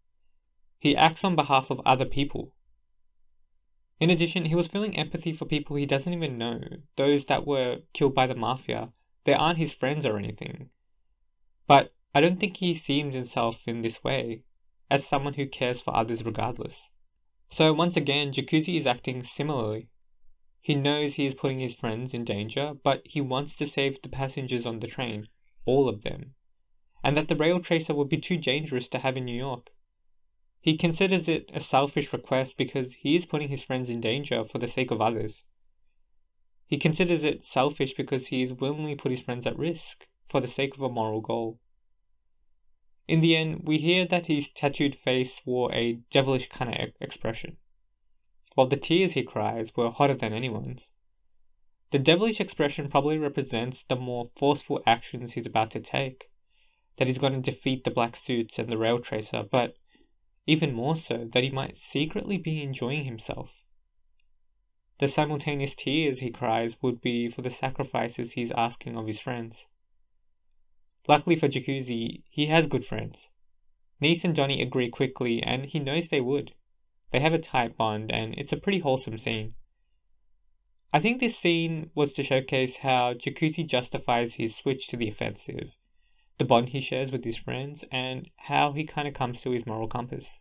He 0.79 0.97
acts 0.97 1.25
on 1.25 1.37
behalf 1.37 1.71
of 1.71 1.81
other 1.85 2.05
people, 2.05 2.53
in 3.99 4.11
addition, 4.11 4.47
he 4.47 4.55
was 4.55 4.69
feeling 4.69 4.97
empathy 4.97 5.33
for 5.33 5.47
people 5.47 5.77
he 5.77 5.87
doesn't 5.87 6.13
even 6.13 6.37
know, 6.37 6.61
those 6.97 7.27
that 7.27 7.47
were 7.47 7.79
killed 7.95 8.15
by 8.15 8.27
the 8.27 8.35
mafia. 8.35 8.93
They 9.25 9.33
aren't 9.33 9.59
his 9.59 9.75
friends 9.75 10.05
or 10.05 10.19
anything. 10.19 10.69
But 11.67 11.95
I 12.15 12.21
don't 12.21 12.39
think 12.39 12.59
he 12.59 12.75
sees 12.75 13.15
himself 13.15 13.67
in 13.67 13.83
this 13.83 14.05
way, 14.05 14.43
as 14.91 15.07
someone 15.07 15.35
who 15.35 15.47
cares 15.47 15.81
for 15.81 15.97
others 15.97 16.25
regardless. 16.25 16.91
So 17.51 17.73
once 17.73 17.97
again, 17.97 18.33
Jacuzzi 18.33 18.77
is 18.77 18.87
acting 18.87 19.25
similarly. 19.25 19.89
He 20.61 20.75
knows 20.75 21.15
he 21.15 21.27
is 21.27 21.35
putting 21.35 21.61
his 21.61 21.75
friends 21.75 22.13
in 22.13 22.25
danger, 22.25 22.75
but 22.83 23.03
he 23.05 23.21
wants 23.21 23.55
to 23.57 23.67
save 23.67 24.03
the 24.03 24.09
passengers 24.09 24.67
on 24.67 24.81
the 24.81 24.89
train, 24.89 25.29
all 25.65 25.89
of 25.89 26.03
them, 26.03 26.35
and 27.05 27.17
that 27.17 27.29
the 27.29 27.37
rail 27.37 27.61
tracer 27.61 27.95
would 27.95 28.09
be 28.09 28.19
too 28.19 28.37
dangerous 28.37 28.89
to 28.89 28.99
have 28.99 29.17
in 29.17 29.25
New 29.25 29.37
York. 29.37 29.71
He 30.61 30.77
considers 30.77 31.29
it 31.29 31.49
a 31.55 31.61
selfish 31.61 32.13
request 32.13 32.57
because 32.57 32.95
he 32.95 33.15
is 33.15 33.25
putting 33.25 33.49
his 33.49 33.63
friends 33.63 33.89
in 33.89 34.01
danger 34.01 34.43
for 34.43 34.59
the 34.59 34.67
sake 34.67 34.91
of 34.91 35.01
others. 35.01 35.45
He 36.67 36.79
considers 36.79 37.23
it 37.23 37.45
selfish 37.45 37.95
because 37.95 38.27
he 38.27 38.43
is 38.43 38.53
willingly 38.53 38.97
put 38.97 39.13
his 39.13 39.21
friends 39.21 39.47
at 39.47 39.57
risk 39.57 40.09
for 40.29 40.41
the 40.41 40.49
sake 40.49 40.75
of 40.75 40.83
a 40.83 40.89
moral 40.89 41.21
goal. 41.21 41.61
In 43.09 43.21
the 43.21 43.37
end, 43.37 43.63
we 43.65 43.79
hear 43.79 44.05
that 44.07 44.27
his 44.27 44.51
tattooed 44.51 44.95
face 44.95 45.41
wore 45.45 45.73
a 45.73 46.01
devilish 46.11 46.49
kind 46.49 46.75
of 46.75 46.91
expression, 47.01 47.57
while 48.55 48.67
the 48.67 48.77
tears 48.77 49.13
he 49.13 49.23
cries 49.23 49.77
were 49.77 49.91
hotter 49.91 50.15
than 50.15 50.33
anyone's. 50.33 50.91
The 51.93 52.01
devilish 52.01 52.41
expression 52.41 52.91
probably 52.91 53.17
represents 53.17 53.85
the 53.85 53.95
more 53.95 54.31
forceful 54.35 54.83
actions 54.87 55.35
he's 55.35 55.47
about 55.47 55.71
to 55.71 55.81
take, 55.81 56.31
that 56.97 57.07
he's 57.07 57.19
going 57.19 57.35
to 57.35 57.51
defeat 57.51 57.85
the 57.85 57.91
black 57.91 58.17
suits 58.17 58.59
and 58.59 58.69
the 58.69 58.79
rail 58.79 58.99
tracer, 58.99 59.45
but 59.49 59.77
even 60.47 60.75
more 60.75 60.97
so 60.97 61.29
that 61.33 61.45
he 61.45 61.51
might 61.51 61.77
secretly 61.77 62.39
be 62.39 62.63
enjoying 62.63 63.05
himself. 63.05 63.65
The 64.99 65.09
simultaneous 65.09 65.75
tears 65.75 66.21
he 66.21 66.31
cries 66.31 66.77
would 66.83 67.01
be 67.01 67.29
for 67.29 67.43
the 67.43 67.51
sacrifices 67.51 68.33
he's 68.33 68.53
asking 68.53 68.97
of 68.97 69.07
his 69.07 69.21
friends. 69.21 69.67
Luckily 71.09 71.37
for 71.37 71.49
Jacuzzi, 71.49 72.23
he 72.29 72.47
has 72.47 72.67
good 72.67 72.85
friends. 72.85 73.29
Nice 74.01 74.25
and 74.25 74.35
Johnny 74.35 74.61
agree 74.61 74.91
quickly, 74.91 75.43
and 75.43 75.67
he 75.67 75.79
knows 75.79 76.09
they 76.09 76.21
would. 76.21 76.55
They 77.13 77.21
have 77.21 77.33
a 77.33 77.39
tight 77.39 77.77
bond, 77.77 78.13
and 78.13 78.35
it's 78.37 78.53
a 78.53 78.57
pretty 78.57 78.81
wholesome 78.81 79.19
scene. 79.19 79.55
I 80.93 81.01
think 81.01 81.21
this 81.21 81.39
scene 81.39 81.91
was 81.95 82.13
to 82.15 82.23
showcase 82.23 82.79
how 82.79 83.15
Jacuzzi 83.15 83.67
justifies 83.67 84.35
his 84.35 84.57
switch 84.57 84.89
to 84.89 84.97
the 84.97 85.09
offensive, 85.09 85.77
the 86.39 86.45
bond 86.45 86.71
he 86.71 86.81
shares 86.81 87.13
with 87.13 87.25
his 87.25 87.37
friends, 87.37 87.85
and 87.91 88.29
how 88.37 88.73
he 88.73 88.85
kind 88.85 89.07
of 89.07 89.15
comes 89.15 89.41
to 89.43 89.51
his 89.51 89.67
moral 89.67 89.89
compass. 89.89 90.41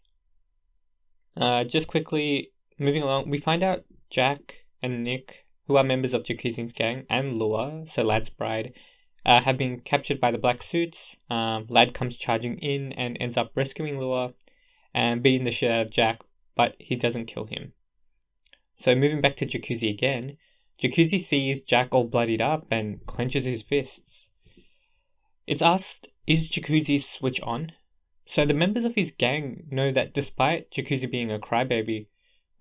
Uh, 1.38 1.64
just 1.64 1.88
quickly 1.88 2.52
moving 2.80 3.04
along, 3.04 3.30
we 3.30 3.38
find 3.38 3.64
out 3.64 3.86
Jack 4.10 4.66
and 4.82 5.04
Nick 5.04 5.46
who 5.68 5.78
are 5.78 5.84
members 5.84 6.14
of 6.14 6.24
Jacuzzi's 6.24 6.74
gang, 6.74 7.06
and 7.10 7.38
Lua, 7.38 7.86
so 7.90 8.04
Lad's 8.04 8.30
bride, 8.30 8.74
uh, 9.26 9.42
have 9.42 9.58
been 9.58 9.80
captured 9.80 10.20
by 10.20 10.32
the 10.32 10.38
black 10.38 10.62
suits. 10.62 11.18
Um, 11.30 11.66
Lad 11.70 11.94
comes 11.94 12.18
charging 12.18 12.58
in 12.60 12.94
and 12.94 13.18
ends 13.20 13.38
up 13.38 13.52
rescuing 13.56 14.00
Lua 14.00 14.34
and 14.94 15.24
beating 15.24 15.44
the 15.44 15.52
shit 15.52 15.72
out 15.72 15.88
of 15.88 15.92
Jack, 15.92 16.22
but 16.56 16.76
he 16.80 16.96
doesn't 16.96 17.26
kill 17.26 17.46
him. 17.46 17.74
So 18.76 18.94
moving 18.94 19.22
back 19.22 19.36
to 19.38 19.46
Jacuzzi 19.46 19.90
again, 19.90 20.38
Jacuzzi 20.80 21.20
sees 21.20 21.62
Jack 21.62 21.90
all 21.92 22.04
bloodied 22.04 22.42
up 22.42 22.68
and 22.70 23.06
clenches 23.06 23.46
his 23.46 23.64
fists. 23.64 24.30
It's 25.48 25.62
asked, 25.62 26.10
is 26.28 26.50
Jacuzzi's 26.50 27.08
switch 27.08 27.40
on? 27.42 27.72
So 28.26 28.46
the 28.46 28.54
members 28.54 28.86
of 28.86 28.96
his 28.96 29.12
gang 29.12 29.68
know 29.72 29.92
that 29.92 30.14
despite 30.14 30.72
Jacuzzi 30.72 31.10
being 31.10 31.32
a 31.32 31.40
crybaby, 31.40 32.08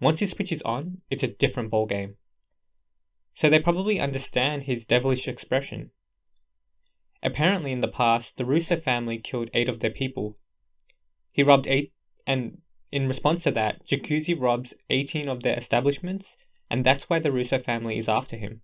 once 0.00 0.20
his 0.20 0.30
switch 0.32 0.52
is 0.52 0.62
on, 0.62 0.98
it's 1.10 1.22
a 1.22 1.28
different 1.28 1.70
ballgame. 1.70 2.14
So 3.34 3.48
they 3.48 3.58
probably 3.58 3.98
understand 3.98 4.64
his 4.64 4.84
devilish 4.84 5.26
expression. 5.26 5.90
Apparently, 7.24 7.72
in 7.72 7.80
the 7.80 7.88
past, 7.88 8.36
the 8.36 8.44
Russo 8.44 8.76
family 8.76 9.18
killed 9.18 9.48
eight 9.54 9.70
of 9.70 9.80
their 9.80 9.90
people. 9.90 10.36
He 11.32 11.42
robbed 11.42 11.66
eight, 11.66 11.94
and 12.26 12.58
in 12.92 13.08
response 13.08 13.42
to 13.44 13.50
that, 13.52 13.86
Jacuzzi 13.86 14.38
robs 14.38 14.74
18 14.90 15.28
of 15.28 15.42
their 15.42 15.56
establishments, 15.56 16.36
and 16.70 16.84
that's 16.84 17.08
why 17.08 17.18
the 17.18 17.32
Russo 17.32 17.58
family 17.58 17.96
is 17.96 18.10
after 18.10 18.36
him. 18.36 18.60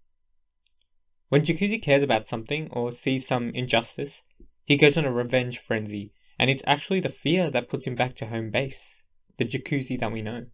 When 1.31 1.43
Jacuzzi 1.43 1.81
cares 1.81 2.05
about 2.05 2.29
something 2.29 2.69
or 2.71 2.93
sees 2.93 3.27
some 3.27 3.51
injustice, 3.51 4.23
he 4.67 4.77
goes 4.77 4.97
on 4.99 5.07
a 5.07 5.13
revenge 5.13 5.59
frenzy, 5.59 6.13
and 6.39 6.51
it's 6.51 6.63
actually 6.67 7.01
the 7.01 7.09
fear 7.09 7.51
that 7.51 7.69
puts 7.71 7.87
him 7.87 7.95
back 7.95 8.15
to 8.17 8.27
home 8.27 8.51
base, 8.51 9.03
the 9.39 9.47
Jacuzzi 9.47 9.99
that 9.99 10.13
we 10.13 10.21
know. 10.21 10.47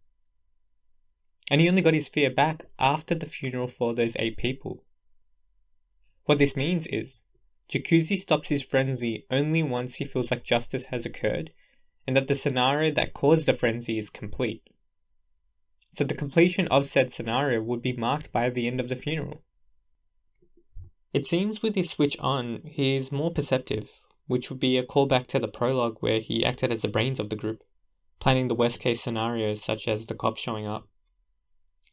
And 1.51 1.61
he 1.61 1.69
only 1.69 1.83
got 1.83 1.95
his 1.95 2.09
fear 2.09 2.31
back 2.31 2.67
after 2.79 3.17
the 3.17 3.27
funeral 3.27 3.69
for 3.69 3.95
those 3.95 4.17
eight 4.19 4.37
people. 4.37 4.85
What 6.25 6.39
this 6.39 6.57
means 6.57 6.87
is, 6.87 7.23
Jacuzzi 7.69 8.17
stops 8.17 8.49
his 8.49 8.63
frenzy 8.63 9.27
only 9.31 9.63
once 9.63 9.97
he 9.97 10.05
feels 10.05 10.31
like 10.31 10.45
justice 10.45 10.87
has 10.87 11.05
occurred 11.05 11.51
and 12.07 12.17
that 12.17 12.29
the 12.29 12.35
scenario 12.35 12.93
that 12.93 13.13
caused 13.13 13.47
the 13.47 13.53
frenzy 13.53 13.99
is 13.99 14.11
complete. 14.11 14.63
So 15.93 16.05
the 16.05 16.15
completion 16.15 16.69
of 16.69 16.87
said 16.87 17.13
scenario 17.13 17.61
would 17.63 17.83
be 17.83 17.93
marked 17.93 18.31
by 18.31 18.51
the 18.51 18.67
end 18.67 18.79
of 18.81 18.89
the 18.89 18.97
funeral. 18.97 19.43
It 21.13 21.27
seems 21.27 21.63
with 21.63 21.75
his 21.75 21.91
switch 21.91 22.17
on, 22.19 22.63
he 22.67 22.97
is 22.97 23.11
more 23.11 23.33
perceptive, 23.33 24.03
which 24.27 24.51
would 24.51 24.61
be 24.61 24.77
a 24.77 24.85
callback 24.85 25.27
to 25.29 25.39
the 25.39 25.49
prologue 25.49 25.97
where 26.01 26.21
he 26.21 26.45
acted 26.45 26.71
as 26.71 26.83
the 26.83 26.89
brains 26.89 27.19
of 27.19 27.31
the 27.31 27.37
group, 27.37 27.65
planning 28.21 28.49
the 28.49 28.55
worst 28.55 28.79
case 28.79 29.03
scenarios 29.03 29.65
such 29.65 29.89
as 29.89 30.07
the 30.07 30.15
cops 30.15 30.41
showing 30.41 30.67
up. 30.67 30.87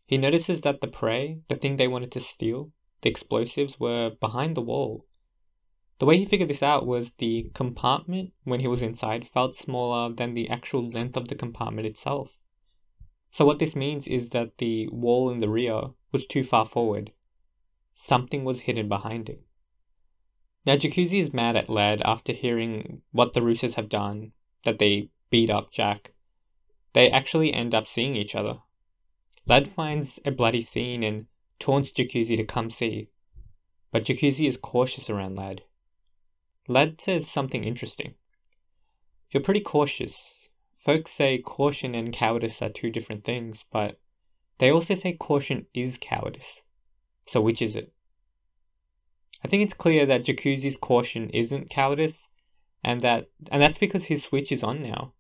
He 0.06 0.18
notices 0.18 0.62
that 0.62 0.82
the 0.82 0.88
prey, 0.88 1.40
the 1.48 1.56
thing 1.56 1.78
they 1.78 1.88
wanted 1.88 2.12
to 2.12 2.20
steal, 2.20 2.72
the 3.02 3.10
explosives, 3.10 3.80
were 3.80 4.12
behind 4.20 4.56
the 4.56 4.62
wall 4.62 5.06
the 6.00 6.06
way 6.06 6.18
he 6.18 6.26
figured 6.26 6.50
this 6.50 6.64
out 6.64 6.86
was 6.86 7.12
the 7.18 7.52
compartment, 7.54 8.34
when 8.44 8.60
he 8.60 8.68
was 8.68 8.82
inside, 8.82 9.28
felt 9.28 9.56
smaller 9.56 10.14
than 10.14 10.34
the 10.34 10.50
actual 10.50 10.90
length 10.90 11.16
of 11.16 11.28
the 11.28 11.36
compartment 11.36 11.88
itself. 11.88 12.38
So, 13.32 13.46
what 13.46 13.60
this 13.60 13.76
means 13.76 14.08
is 14.08 14.30
that 14.30 14.58
the 14.58 14.88
wall 14.90 15.30
in 15.30 15.40
the 15.40 15.50
rear 15.50 15.92
was 16.12 16.26
too 16.26 16.44
far 16.44 16.66
forward. 16.66 17.12
Something 17.96 18.44
was 18.44 18.62
hidden 18.62 18.88
behind 18.88 19.30
it. 19.30 19.44
Now, 20.66 20.76
Jacuzzi 20.76 21.20
is 21.20 21.34
mad 21.34 21.56
at 21.56 21.70
Lad 21.70 22.02
after 22.06 22.32
hearing 22.32 23.02
what 23.12 23.34
the 23.34 23.42
Russos 23.42 23.74
have 23.74 23.90
done, 23.90 24.32
that 24.64 24.80
they 24.80 25.10
beat 25.30 25.50
up 25.50 25.72
Jack. 25.72 26.14
They 26.94 27.10
actually 27.10 27.54
end 27.54 27.74
up 27.74 27.88
seeing 27.88 28.16
each 28.16 28.36
other. 28.36 28.60
Lad 29.46 29.68
finds 29.68 30.20
a 30.26 30.32
bloody 30.32 30.62
scene 30.62 31.04
and 31.04 31.26
taunts 31.60 31.92
Jacuzzi 31.92 32.38
to 32.38 32.46
come 32.46 32.70
see, 32.70 33.10
but 33.92 34.06
Jacuzzi 34.06 34.48
is 34.48 34.58
cautious 34.58 35.10
around 35.10 35.36
Lad. 35.36 35.64
Lad 36.68 37.02
says 37.02 37.30
something 37.30 37.64
interesting. 37.64 38.16
You're 39.32 39.44
pretty 39.44 39.60
cautious. 39.62 40.48
Folks 40.78 41.12
say 41.12 41.38
caution 41.38 41.96
and 41.96 42.14
cowardice 42.14 42.62
are 42.62 42.70
two 42.70 42.90
different 42.90 43.24
things, 43.24 43.66
but 43.72 44.00
they 44.60 44.72
also 44.72 44.96
say 44.96 45.14
caution 45.14 45.66
is 45.74 45.98
cowardice. 45.98 46.62
So 47.26 47.42
which 47.42 47.62
is 47.62 47.76
it? 47.76 47.92
I 49.44 49.48
think 49.48 49.64
it's 49.64 49.74
clear 49.74 50.06
that 50.06 50.24
Jacuzzi's 50.24 50.78
caution 50.78 51.30
isn't 51.32 51.70
cowardice, 51.70 52.28
and 52.84 53.02
that 53.02 53.30
and 53.52 53.62
that's 53.62 53.78
because 53.78 54.06
his 54.06 54.24
switch 54.24 54.52
is 54.52 54.64
on 54.64 54.82
now. 54.82 55.14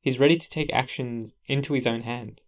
He's 0.00 0.20
ready 0.20 0.36
to 0.36 0.50
take 0.50 0.72
action 0.72 1.32
into 1.46 1.72
his 1.72 1.86
own 1.86 2.02
hand. 2.02 2.40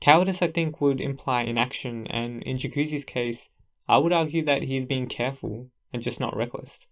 Cowardice, 0.00 0.40
I 0.40 0.48
think, 0.48 0.80
would 0.80 1.00
imply 1.00 1.42
inaction, 1.42 2.06
and 2.06 2.42
in 2.44 2.56
Jacuzzi's 2.56 3.04
case, 3.04 3.50
I 3.88 3.98
would 3.98 4.12
argue 4.12 4.44
that 4.44 4.62
he's 4.62 4.84
being 4.84 5.08
careful 5.08 5.70
and 5.92 6.02
just 6.02 6.20
not 6.20 6.36
reckless. 6.36 6.86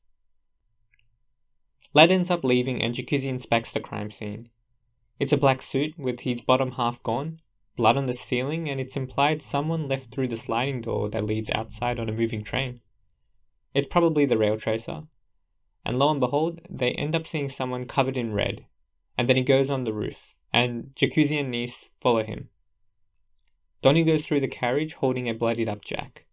Lad 1.95 2.11
ends 2.11 2.31
up 2.31 2.45
leaving 2.45 2.83
and 2.83 2.95
Jacuzzi 2.95 3.27
inspects 3.27 3.73
the 3.73 3.81
crime 3.81 4.11
scene. 4.11 4.51
It's 5.19 5.33
a 5.33 5.39
black 5.39 5.63
suit 5.63 5.99
with 5.99 6.21
his 6.21 6.41
bottom 6.41 6.73
half 6.73 7.03
gone, 7.03 7.41
blood 7.77 7.97
on 7.97 8.07
the 8.07 8.13
ceiling, 8.15 8.69
and 8.69 8.81
it's 8.81 8.97
implied 8.97 9.41
someone 9.43 9.89
left 9.89 10.11
through 10.11 10.29
the 10.29 10.37
sliding 10.37 10.83
door 10.83 11.09
that 11.11 11.25
leads 11.25 11.51
outside 11.51 11.99
on 11.99 12.09
a 12.09 12.13
moving 12.13 12.43
train. 12.43 12.81
It's 13.73 13.89
probably 13.89 14.27
the 14.27 14.39
rail 14.39 14.59
tracer. 14.59 15.05
And 15.85 15.99
lo 15.99 16.11
and 16.11 16.21
behold, 16.21 16.61
they 16.69 16.93
end 16.93 17.15
up 17.15 17.27
seeing 17.27 17.49
someone 17.49 17.87
covered 17.87 18.17
in 18.17 18.33
red. 18.33 18.67
And 19.17 19.29
then 19.29 19.37
he 19.37 19.43
goes 19.43 19.71
on 19.71 19.85
the 19.85 19.93
roof, 19.93 20.35
and 20.53 20.93
Jacuzzi 20.95 21.39
and 21.39 21.51
Nice 21.51 21.91
follow 22.01 22.25
him. 22.25 22.51
Donnie 23.81 24.05
goes 24.05 24.27
through 24.27 24.41
the 24.41 24.49
carriage 24.49 24.95
holding 24.95 25.29
a 25.29 25.35
bloodied 25.35 25.69
up 25.69 25.85
Jack. 25.85 26.26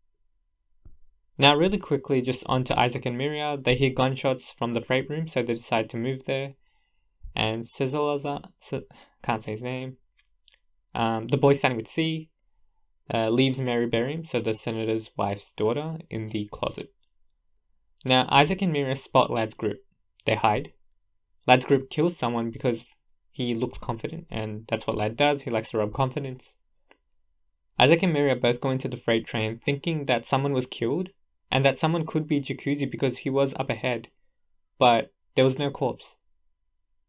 Now, 1.37 1.55
really 1.55 1.79
quickly, 1.79 2.21
just 2.21 2.43
onto 2.45 2.73
Isaac 2.75 3.05
and 3.05 3.17
Miria. 3.17 3.61
They 3.61 3.75
hear 3.75 3.89
gunshots 3.89 4.51
from 4.51 4.73
the 4.73 4.81
freight 4.81 5.09
room, 5.09 5.27
so 5.27 5.41
they 5.41 5.55
decide 5.55 5.89
to 5.89 5.97
move 5.97 6.25
there. 6.25 6.53
And 7.35 7.63
Cesalaza, 7.63 8.43
can't 9.23 9.43
say 9.43 9.53
his 9.53 9.61
name, 9.61 9.97
um, 10.93 11.27
the 11.27 11.37
boy 11.37 11.53
standing 11.53 11.77
with 11.77 11.87
C, 11.87 12.29
uh, 13.11 13.29
leaves 13.29 13.59
Mary 13.59 13.89
Beriam, 13.89 14.27
so 14.27 14.39
the 14.39 14.53
senator's 14.53 15.09
wife's 15.17 15.51
daughter, 15.53 15.97
in 16.09 16.29
the 16.29 16.47
closet. 16.51 16.93
Now, 18.05 18.27
Isaac 18.29 18.61
and 18.61 18.73
Miria 18.73 18.97
spot 18.97 19.31
Lad's 19.31 19.55
group. 19.55 19.79
They 20.25 20.35
hide. 20.35 20.73
Lad's 21.47 21.65
group 21.65 21.89
kills 21.89 22.15
someone 22.15 22.51
because 22.51 22.89
he 23.31 23.55
looks 23.55 23.79
confident, 23.79 24.27
and 24.29 24.65
that's 24.67 24.85
what 24.85 24.97
Lad 24.97 25.17
does. 25.17 25.41
He 25.41 25.49
likes 25.49 25.71
to 25.71 25.79
rub 25.79 25.93
confidence. 25.93 26.57
Isaac 27.79 28.03
and 28.03 28.15
Miria 28.15 28.39
both 28.39 28.61
go 28.61 28.69
into 28.69 28.87
the 28.87 28.97
freight 28.97 29.25
train 29.25 29.57
thinking 29.57 30.05
that 30.05 30.27
someone 30.27 30.53
was 30.53 30.67
killed 30.67 31.09
and 31.51 31.63
that 31.63 31.77
someone 31.77 32.05
could 32.05 32.27
be 32.27 32.41
Jacuzzi 32.41 32.89
because 32.89 33.19
he 33.19 33.29
was 33.29 33.53
up 33.59 33.69
ahead, 33.69 34.09
but 34.79 35.13
there 35.35 35.45
was 35.45 35.59
no 35.59 35.69
corpse. 35.69 36.17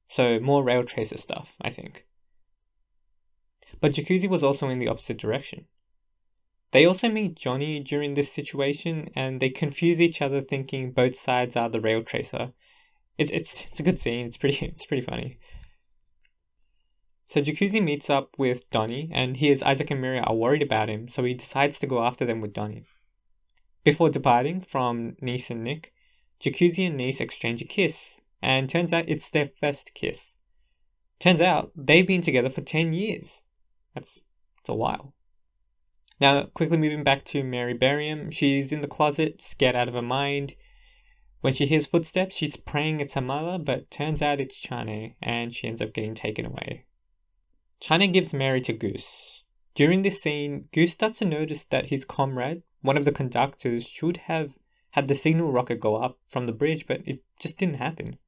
So, 0.09 0.39
more 0.39 0.63
rail 0.63 0.85
tracer 0.85 1.19
stuff, 1.19 1.57
I 1.61 1.71
think. 1.71 2.07
But 3.81 3.93
Jacuzzi 3.93 4.29
was 4.29 4.45
also 4.45 4.69
in 4.69 4.79
the 4.79 4.89
opposite 4.89 5.19
direction. 5.19 5.67
They 6.75 6.87
also 6.87 7.09
meet 7.09 7.37
Johnny 7.37 7.79
during 7.81 8.15
this 8.15 8.33
situation 8.33 9.09
and 9.15 9.41
they 9.41 9.49
confuse 9.49 10.01
each 10.01 10.21
other 10.21 10.41
thinking 10.41 10.91
both 10.91 11.17
sides 11.17 11.55
are 11.55 11.69
the 11.69 11.81
rail 11.81 12.03
tracer. 12.03 12.53
It's 13.17 13.31
it's 13.31 13.67
it's 13.71 13.79
a 13.79 13.85
good 13.85 14.01
scene, 14.01 14.27
it's 14.27 14.37
pretty 14.37 14.67
it's 14.75 14.87
pretty 14.87 15.05
funny. 15.05 15.39
So 17.27 17.41
Jacuzzi 17.41 17.83
meets 17.83 18.11
up 18.11 18.37
with 18.39 18.69
Donnie 18.71 19.09
and 19.13 19.37
he 19.37 19.47
hears 19.47 19.63
Isaac 19.63 19.91
and 19.93 20.03
Miria 20.03 20.27
are 20.27 20.35
worried 20.35 20.63
about 20.63 20.89
him, 20.89 21.09
so 21.09 21.23
he 21.23 21.35
decides 21.35 21.79
to 21.79 21.87
go 21.87 22.03
after 22.03 22.25
them 22.25 22.41
with 22.41 22.53
Donnie. 22.53 22.85
Before 23.85 24.09
departing 24.09 24.63
from 24.63 25.17
Nice 25.21 25.51
and 25.51 25.63
Nick, 25.63 25.93
Jacuzzi 26.41 26.87
and 26.87 26.97
Nice 26.97 27.21
exchange 27.21 27.61
a 27.61 27.67
kiss, 27.67 28.23
and 28.41 28.69
turns 28.69 28.95
out 28.95 29.09
it's 29.09 29.29
their 29.29 29.47
first 29.47 29.93
kiss. 29.95 30.35
Turns 31.21 31.43
out 31.43 31.71
they've 31.77 32.07
been 32.07 32.23
together 32.23 32.51
for 32.51 32.63
10 32.63 32.93
years. 32.93 33.43
That's, 33.95 34.21
that's 34.57 34.71
a 34.71 34.75
while. 34.75 35.15
Now, 36.19 36.45
quickly 36.45 36.79
moving 36.79 37.05
back 37.05 37.25
to 37.25 37.45
Mary 37.45 37.75
Beriam, 37.75 38.33
she's 38.33 38.73
in 38.73 38.81
the 38.81 38.89
closet, 38.89 39.43
scared 39.43 39.77
out 39.77 39.89
of 39.89 39.95
her 39.95 40.03
mind. 40.03 40.55
When 41.43 41.53
she 41.53 41.67
hears 41.67 41.87
footsteps, 41.87 42.37
she's 42.37 42.57
praying 42.57 43.01
it's 43.01 43.15
her 43.15 43.21
mother, 43.21 43.63
but 43.63 43.91
turns 43.91 44.23
out 44.23 44.41
it's 44.41 44.57
Chane, 44.57 45.15
and 45.21 45.53
she 45.53 45.69
ends 45.69 45.83
up 45.83 45.93
getting 45.93 46.15
taken 46.15 46.47
away. 46.47 46.87
Chane 47.81 48.13
gives 48.13 48.33
Mary 48.33 48.63
to 48.63 48.73
Goose. 48.73 49.45
During 49.75 50.03
this 50.03 50.23
scene, 50.23 50.69
Goose 50.73 50.93
starts 50.93 51.19
to 51.19 51.27
notice 51.27 51.65
that 51.65 51.87
his 51.87 52.05
comrade, 52.07 52.63
one 52.85 52.99
of 52.99 53.07
the 53.07 53.13
conductors 53.13 53.89
should 53.89 54.19
have 54.29 54.59
had 54.91 55.07
the 55.07 55.15
signal 55.15 55.51
rocket 55.51 55.81
go 55.81 55.97
up 55.97 56.19
from 56.29 56.45
the 56.45 56.53
bridge, 56.53 56.87
but 56.87 57.01
it 57.07 57.25
just 57.41 57.57
didn't 57.57 57.77
happen. 57.77 58.19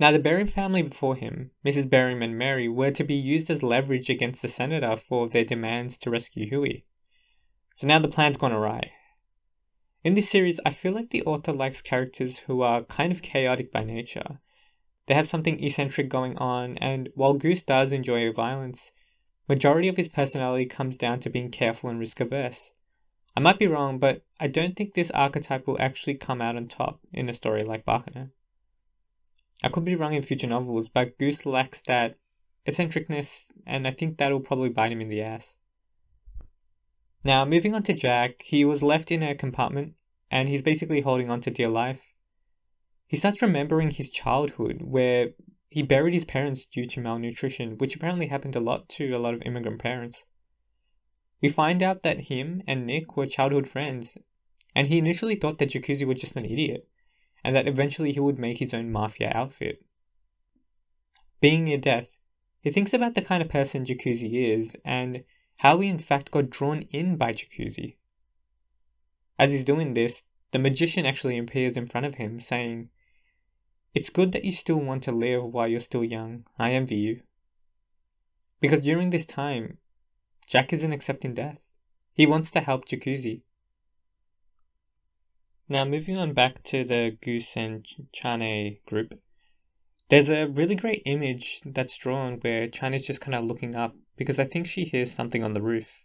Now, 0.00 0.10
the 0.10 0.18
Beriam 0.18 0.48
family 0.50 0.82
before 0.82 1.14
him, 1.14 1.52
Mrs. 1.64 1.88
Beriam 1.88 2.24
and 2.24 2.36
Mary, 2.36 2.68
were 2.68 2.90
to 2.90 3.04
be 3.04 3.14
used 3.14 3.48
as 3.50 3.62
leverage 3.62 4.10
against 4.10 4.42
the 4.42 4.48
senator 4.48 4.96
for 4.96 5.28
their 5.28 5.44
demands 5.44 5.96
to 5.98 6.10
rescue 6.10 6.48
Huey. 6.48 6.84
So 7.76 7.86
now 7.86 8.00
the 8.00 8.08
plan's 8.08 8.36
gone 8.36 8.52
awry. 8.52 8.90
In 10.02 10.14
this 10.14 10.28
series, 10.28 10.58
I 10.66 10.70
feel 10.70 10.92
like 10.92 11.10
the 11.10 11.22
author 11.22 11.52
likes 11.52 11.80
characters 11.80 12.40
who 12.40 12.62
are 12.62 12.82
kind 12.82 13.12
of 13.12 13.22
chaotic 13.22 13.70
by 13.70 13.84
nature. 13.84 14.40
They 15.06 15.14
have 15.14 15.28
something 15.28 15.62
eccentric 15.62 16.08
going 16.08 16.36
on, 16.38 16.78
and 16.78 17.10
while 17.14 17.34
Goose 17.34 17.62
does 17.62 17.92
enjoy 17.92 18.32
violence, 18.32 18.90
Majority 19.48 19.88
of 19.88 19.96
his 19.96 20.08
personality 20.08 20.66
comes 20.66 20.98
down 20.98 21.20
to 21.20 21.30
being 21.30 21.50
careful 21.50 21.88
and 21.88 22.00
risk 22.00 22.20
averse. 22.20 22.72
I 23.36 23.40
might 23.40 23.58
be 23.58 23.66
wrong, 23.66 23.98
but 23.98 24.24
I 24.40 24.48
don't 24.48 24.74
think 24.74 24.94
this 24.94 25.10
archetype 25.12 25.66
will 25.66 25.80
actually 25.80 26.14
come 26.14 26.42
out 26.42 26.56
on 26.56 26.66
top 26.66 27.00
in 27.12 27.28
a 27.28 27.34
story 27.34 27.62
like 27.62 27.84
Baccano. 27.84 28.30
I 29.62 29.68
could 29.68 29.84
be 29.84 29.94
wrong 29.94 30.14
in 30.14 30.22
future 30.22 30.46
novels, 30.46 30.88
but 30.88 31.18
Goose 31.18 31.46
lacks 31.46 31.80
that 31.82 32.18
eccentricness, 32.66 33.52
and 33.66 33.86
I 33.86 33.92
think 33.92 34.18
that'll 34.18 34.40
probably 34.40 34.70
bite 34.70 34.92
him 34.92 35.00
in 35.00 35.08
the 35.08 35.22
ass. 35.22 35.56
Now, 37.22 37.44
moving 37.44 37.74
on 37.74 37.82
to 37.84 37.92
Jack, 37.92 38.42
he 38.42 38.64
was 38.64 38.82
left 38.82 39.10
in 39.10 39.22
a 39.22 39.34
compartment, 39.34 39.94
and 40.30 40.48
he's 40.48 40.62
basically 40.62 41.02
holding 41.02 41.30
on 41.30 41.40
to 41.42 41.50
dear 41.50 41.68
life. 41.68 42.14
He 43.06 43.16
starts 43.16 43.42
remembering 43.42 43.90
his 43.90 44.10
childhood, 44.10 44.82
where 44.82 45.30
he 45.68 45.82
buried 45.82 46.14
his 46.14 46.24
parents 46.24 46.64
due 46.64 46.84
to 46.84 47.00
malnutrition, 47.00 47.76
which 47.78 47.96
apparently 47.96 48.28
happened 48.28 48.56
a 48.56 48.60
lot 48.60 48.88
to 48.88 49.12
a 49.12 49.18
lot 49.18 49.34
of 49.34 49.42
immigrant 49.42 49.80
parents. 49.80 50.24
We 51.40 51.48
find 51.48 51.82
out 51.82 52.02
that 52.02 52.28
him 52.28 52.62
and 52.66 52.86
Nick 52.86 53.16
were 53.16 53.26
childhood 53.26 53.68
friends, 53.68 54.16
and 54.74 54.86
he 54.86 54.98
initially 54.98 55.36
thought 55.36 55.58
that 55.58 55.70
Jacuzzi 55.70 56.06
was 56.06 56.20
just 56.20 56.36
an 56.36 56.44
idiot, 56.44 56.88
and 57.44 57.54
that 57.54 57.68
eventually 57.68 58.12
he 58.12 58.20
would 58.20 58.38
make 58.38 58.58
his 58.58 58.72
own 58.72 58.90
mafia 58.90 59.32
outfit. 59.34 59.84
Being 61.40 61.64
near 61.64 61.78
death, 61.78 62.16
he 62.60 62.70
thinks 62.70 62.94
about 62.94 63.14
the 63.14 63.22
kind 63.22 63.42
of 63.42 63.48
person 63.48 63.84
Jacuzzi 63.84 64.52
is, 64.54 64.76
and 64.84 65.24
how 65.58 65.80
he 65.80 65.88
in 65.88 65.98
fact 65.98 66.30
got 66.30 66.50
drawn 66.50 66.82
in 66.90 67.16
by 67.16 67.32
Jacuzzi. 67.32 67.96
As 69.38 69.52
he's 69.52 69.64
doing 69.64 69.94
this, 69.94 70.22
the 70.52 70.58
magician 70.58 71.04
actually 71.04 71.38
appears 71.38 71.76
in 71.76 71.86
front 71.86 72.06
of 72.06 72.14
him, 72.14 72.40
saying, 72.40 72.88
It's 73.96 74.10
good 74.10 74.32
that 74.32 74.44
you 74.44 74.52
still 74.52 74.76
want 74.76 75.04
to 75.04 75.10
live 75.10 75.42
while 75.42 75.66
you're 75.66 75.80
still 75.80 76.04
young. 76.04 76.44
I 76.58 76.72
envy 76.72 76.96
you. 76.96 77.22
Because 78.60 78.82
during 78.82 79.08
this 79.08 79.24
time, 79.24 79.78
Jack 80.46 80.70
isn't 80.74 80.92
accepting 80.92 81.32
death. 81.32 81.60
He 82.12 82.26
wants 82.26 82.50
to 82.50 82.60
help 82.60 82.84
Jacuzzi. 82.86 83.40
Now, 85.66 85.86
moving 85.86 86.18
on 86.18 86.34
back 86.34 86.62
to 86.64 86.84
the 86.84 87.16
Goose 87.22 87.56
and 87.56 87.86
Chane 88.12 88.80
group, 88.86 89.18
there's 90.10 90.28
a 90.28 90.46
really 90.46 90.74
great 90.74 91.00
image 91.06 91.62
that's 91.64 91.96
drawn 91.96 92.34
where 92.42 92.68
Chane's 92.68 93.06
just 93.06 93.22
kind 93.22 93.34
of 93.34 93.46
looking 93.46 93.74
up 93.74 93.96
because 94.18 94.38
I 94.38 94.44
think 94.44 94.66
she 94.66 94.84
hears 94.84 95.10
something 95.10 95.42
on 95.42 95.54
the 95.54 95.62
roof. 95.62 96.04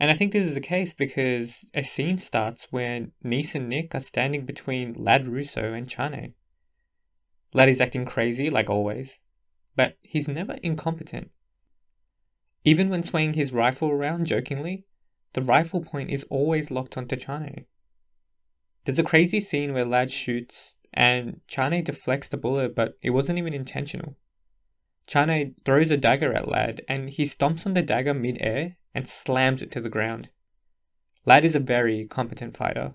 And 0.00 0.10
I 0.10 0.14
think 0.14 0.32
this 0.32 0.46
is 0.46 0.54
the 0.54 0.60
case 0.60 0.94
because 0.94 1.64
a 1.74 1.84
scene 1.84 2.18
starts 2.18 2.72
where 2.72 3.06
Nice 3.22 3.54
and 3.54 3.68
Nick 3.68 3.94
are 3.94 4.00
standing 4.00 4.44
between 4.44 4.94
Lad 4.94 5.28
Russo 5.28 5.72
and 5.72 5.88
Chane. 5.88 6.34
Lad 7.54 7.68
is 7.68 7.80
acting 7.80 8.04
crazy, 8.04 8.48
like 8.48 8.70
always, 8.70 9.18
but 9.76 9.98
he's 10.00 10.28
never 10.28 10.54
incompetent. 10.62 11.30
Even 12.64 12.88
when 12.88 13.02
swaying 13.02 13.34
his 13.34 13.52
rifle 13.52 13.90
around 13.90 14.26
jokingly, 14.26 14.86
the 15.34 15.42
rifle 15.42 15.82
point 15.82 16.10
is 16.10 16.24
always 16.24 16.70
locked 16.70 16.96
onto 16.96 17.16
Chane. 17.16 17.66
There's 18.84 18.98
a 18.98 19.04
crazy 19.04 19.40
scene 19.40 19.72
where 19.72 19.84
Lad 19.84 20.10
shoots 20.10 20.74
and 20.92 21.40
Chane 21.46 21.84
deflects 21.84 22.28
the 22.28 22.36
bullet, 22.36 22.74
but 22.74 22.98
it 23.02 23.10
wasn't 23.10 23.38
even 23.38 23.54
intentional. 23.54 24.16
Chane 25.06 25.54
throws 25.64 25.90
a 25.90 25.96
dagger 25.96 26.32
at 26.32 26.48
Lad 26.48 26.82
and 26.88 27.10
he 27.10 27.24
stomps 27.24 27.66
on 27.66 27.74
the 27.74 27.82
dagger 27.82 28.14
mid-air 28.14 28.76
and 28.94 29.08
slams 29.08 29.62
it 29.62 29.70
to 29.72 29.80
the 29.80 29.88
ground. 29.88 30.28
Lad 31.24 31.44
is 31.44 31.54
a 31.54 31.60
very 31.60 32.06
competent 32.06 32.56
fighter. 32.56 32.94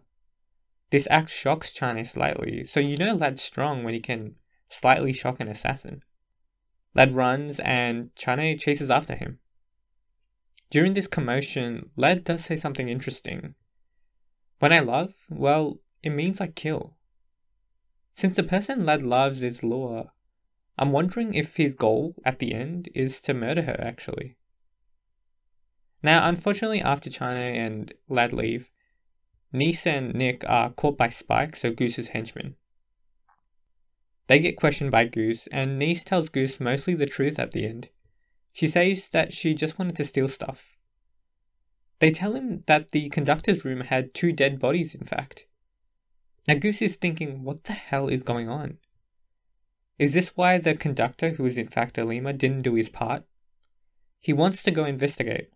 This 0.90 1.08
act 1.10 1.30
shocks 1.30 1.72
Chane 1.72 2.06
slightly, 2.06 2.64
so 2.64 2.80
you 2.80 2.98
know 2.98 3.14
Lad's 3.14 3.44
strong 3.44 3.84
when 3.84 3.94
he 3.94 4.00
can 4.00 4.36
slightly 4.70 5.14
shock 5.14 5.40
an 5.40 5.48
assassin. 5.48 6.04
Lad 6.94 7.16
runs 7.16 7.60
and 7.60 8.14
Chane 8.16 8.58
chases 8.58 8.90
after 8.90 9.16
him. 9.16 9.40
During 10.70 10.94
this 10.94 11.08
commotion, 11.08 11.92
Lad 11.96 12.24
does 12.24 12.44
say 12.44 12.58
something 12.58 12.90
interesting. 12.90 13.56
When 14.60 14.74
I 14.74 14.80
love, 14.80 15.14
well, 15.30 15.80
it 16.04 16.10
means 16.10 16.42
I 16.42 16.48
kill. 16.48 16.98
Since 18.16 18.36
the 18.36 18.44
person 18.44 18.86
Lad 18.86 19.04
loves 19.04 19.44
is 19.44 19.64
Lua, 19.64 20.12
I'm 20.78 20.92
wondering 20.92 21.34
if 21.34 21.56
his 21.56 21.76
goal 21.76 22.16
at 22.26 22.40
the 22.40 22.54
end 22.54 22.90
is 22.94 23.20
to 23.22 23.34
murder 23.34 23.64
her 23.64 23.78
actually. 23.80 24.38
Now, 26.04 26.28
unfortunately, 26.28 26.82
after 26.82 27.10
Chane 27.10 27.56
and 27.56 27.94
Lad 28.10 28.34
leave, 28.34 28.72
Nice 29.52 29.88
and 29.88 30.14
Nick 30.14 30.44
are 30.48 30.72
caught 30.72 30.98
by 30.98 31.10
Spike, 31.10 31.56
so 31.56 31.72
Goose's 31.72 32.10
henchman. 32.10 32.56
They 34.28 34.40
get 34.40 34.58
questioned 34.58 34.92
by 34.92 35.06
Goose, 35.06 35.48
and 35.48 35.80
Nice 35.80 36.04
tells 36.04 36.30
Goose 36.30 36.60
mostly 36.60 36.94
the 36.94 37.06
truth 37.06 37.40
at 37.40 37.52
the 37.52 37.66
end. 37.66 37.90
She 38.52 38.68
says 38.68 39.10
that 39.10 39.32
she 39.32 39.54
just 39.54 39.80
wanted 39.80 39.96
to 39.96 40.06
steal 40.06 40.28
stuff. 40.28 40.78
They 42.00 42.12
tell 42.12 42.34
him 42.34 42.64
that 42.68 42.92
the 42.92 43.10
conductor's 43.10 43.64
room 43.66 43.82
had 43.82 44.14
two 44.14 44.32
dead 44.32 44.60
bodies, 44.60 44.94
in 44.94 45.06
fact. 45.06 45.46
Now 46.48 46.56
Goose 46.56 46.82
is 46.82 46.96
thinking, 46.96 47.44
what 47.44 47.64
the 47.64 47.74
hell 47.74 48.08
is 48.08 48.24
going 48.24 48.50
on? 48.50 48.78
Is 49.98 50.14
this 50.14 50.36
why 50.36 50.58
the 50.58 50.76
conductor, 50.76 51.32
who 51.32 51.46
is 51.46 51.58
in 51.58 51.68
fact 51.68 51.98
a 51.98 52.02
Alima, 52.02 52.34
didn't 52.34 52.62
do 52.62 52.76
his 52.76 52.90
part? 52.90 53.24
He 54.20 54.34
wants 54.34 54.62
to 54.64 54.72
go 54.72 54.86
investigate. 54.86 55.50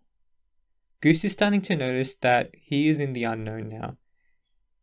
Goose 1.00 1.24
is 1.24 1.32
starting 1.32 1.62
to 1.62 1.76
notice 1.76 2.14
that 2.20 2.50
he 2.60 2.88
is 2.88 3.00
in 3.00 3.12
the 3.12 3.24
unknown 3.24 3.68
now, 3.68 3.96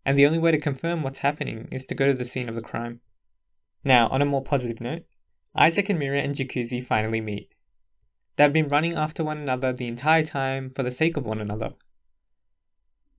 and 0.05 0.17
the 0.17 0.25
only 0.25 0.39
way 0.39 0.51
to 0.51 0.59
confirm 0.59 1.03
what's 1.03 1.19
happening 1.19 1.67
is 1.71 1.85
to 1.87 1.95
go 1.95 2.07
to 2.07 2.13
the 2.13 2.25
scene 2.25 2.49
of 2.49 2.55
the 2.55 2.61
crime. 2.61 3.01
Now, 3.83 4.07
on 4.09 4.21
a 4.21 4.25
more 4.25 4.43
positive 4.43 4.81
note, 4.81 5.03
Isaac 5.55 5.89
and 5.89 5.99
Mira 5.99 6.19
and 6.19 6.35
Jacuzzi 6.35 6.85
finally 6.85 7.21
meet. 7.21 7.49
They've 8.35 8.53
been 8.53 8.69
running 8.69 8.95
after 8.95 9.23
one 9.23 9.37
another 9.37 9.73
the 9.73 9.87
entire 9.87 10.23
time 10.23 10.69
for 10.69 10.83
the 10.83 10.91
sake 10.91 11.17
of 11.17 11.25
one 11.25 11.41
another. 11.41 11.73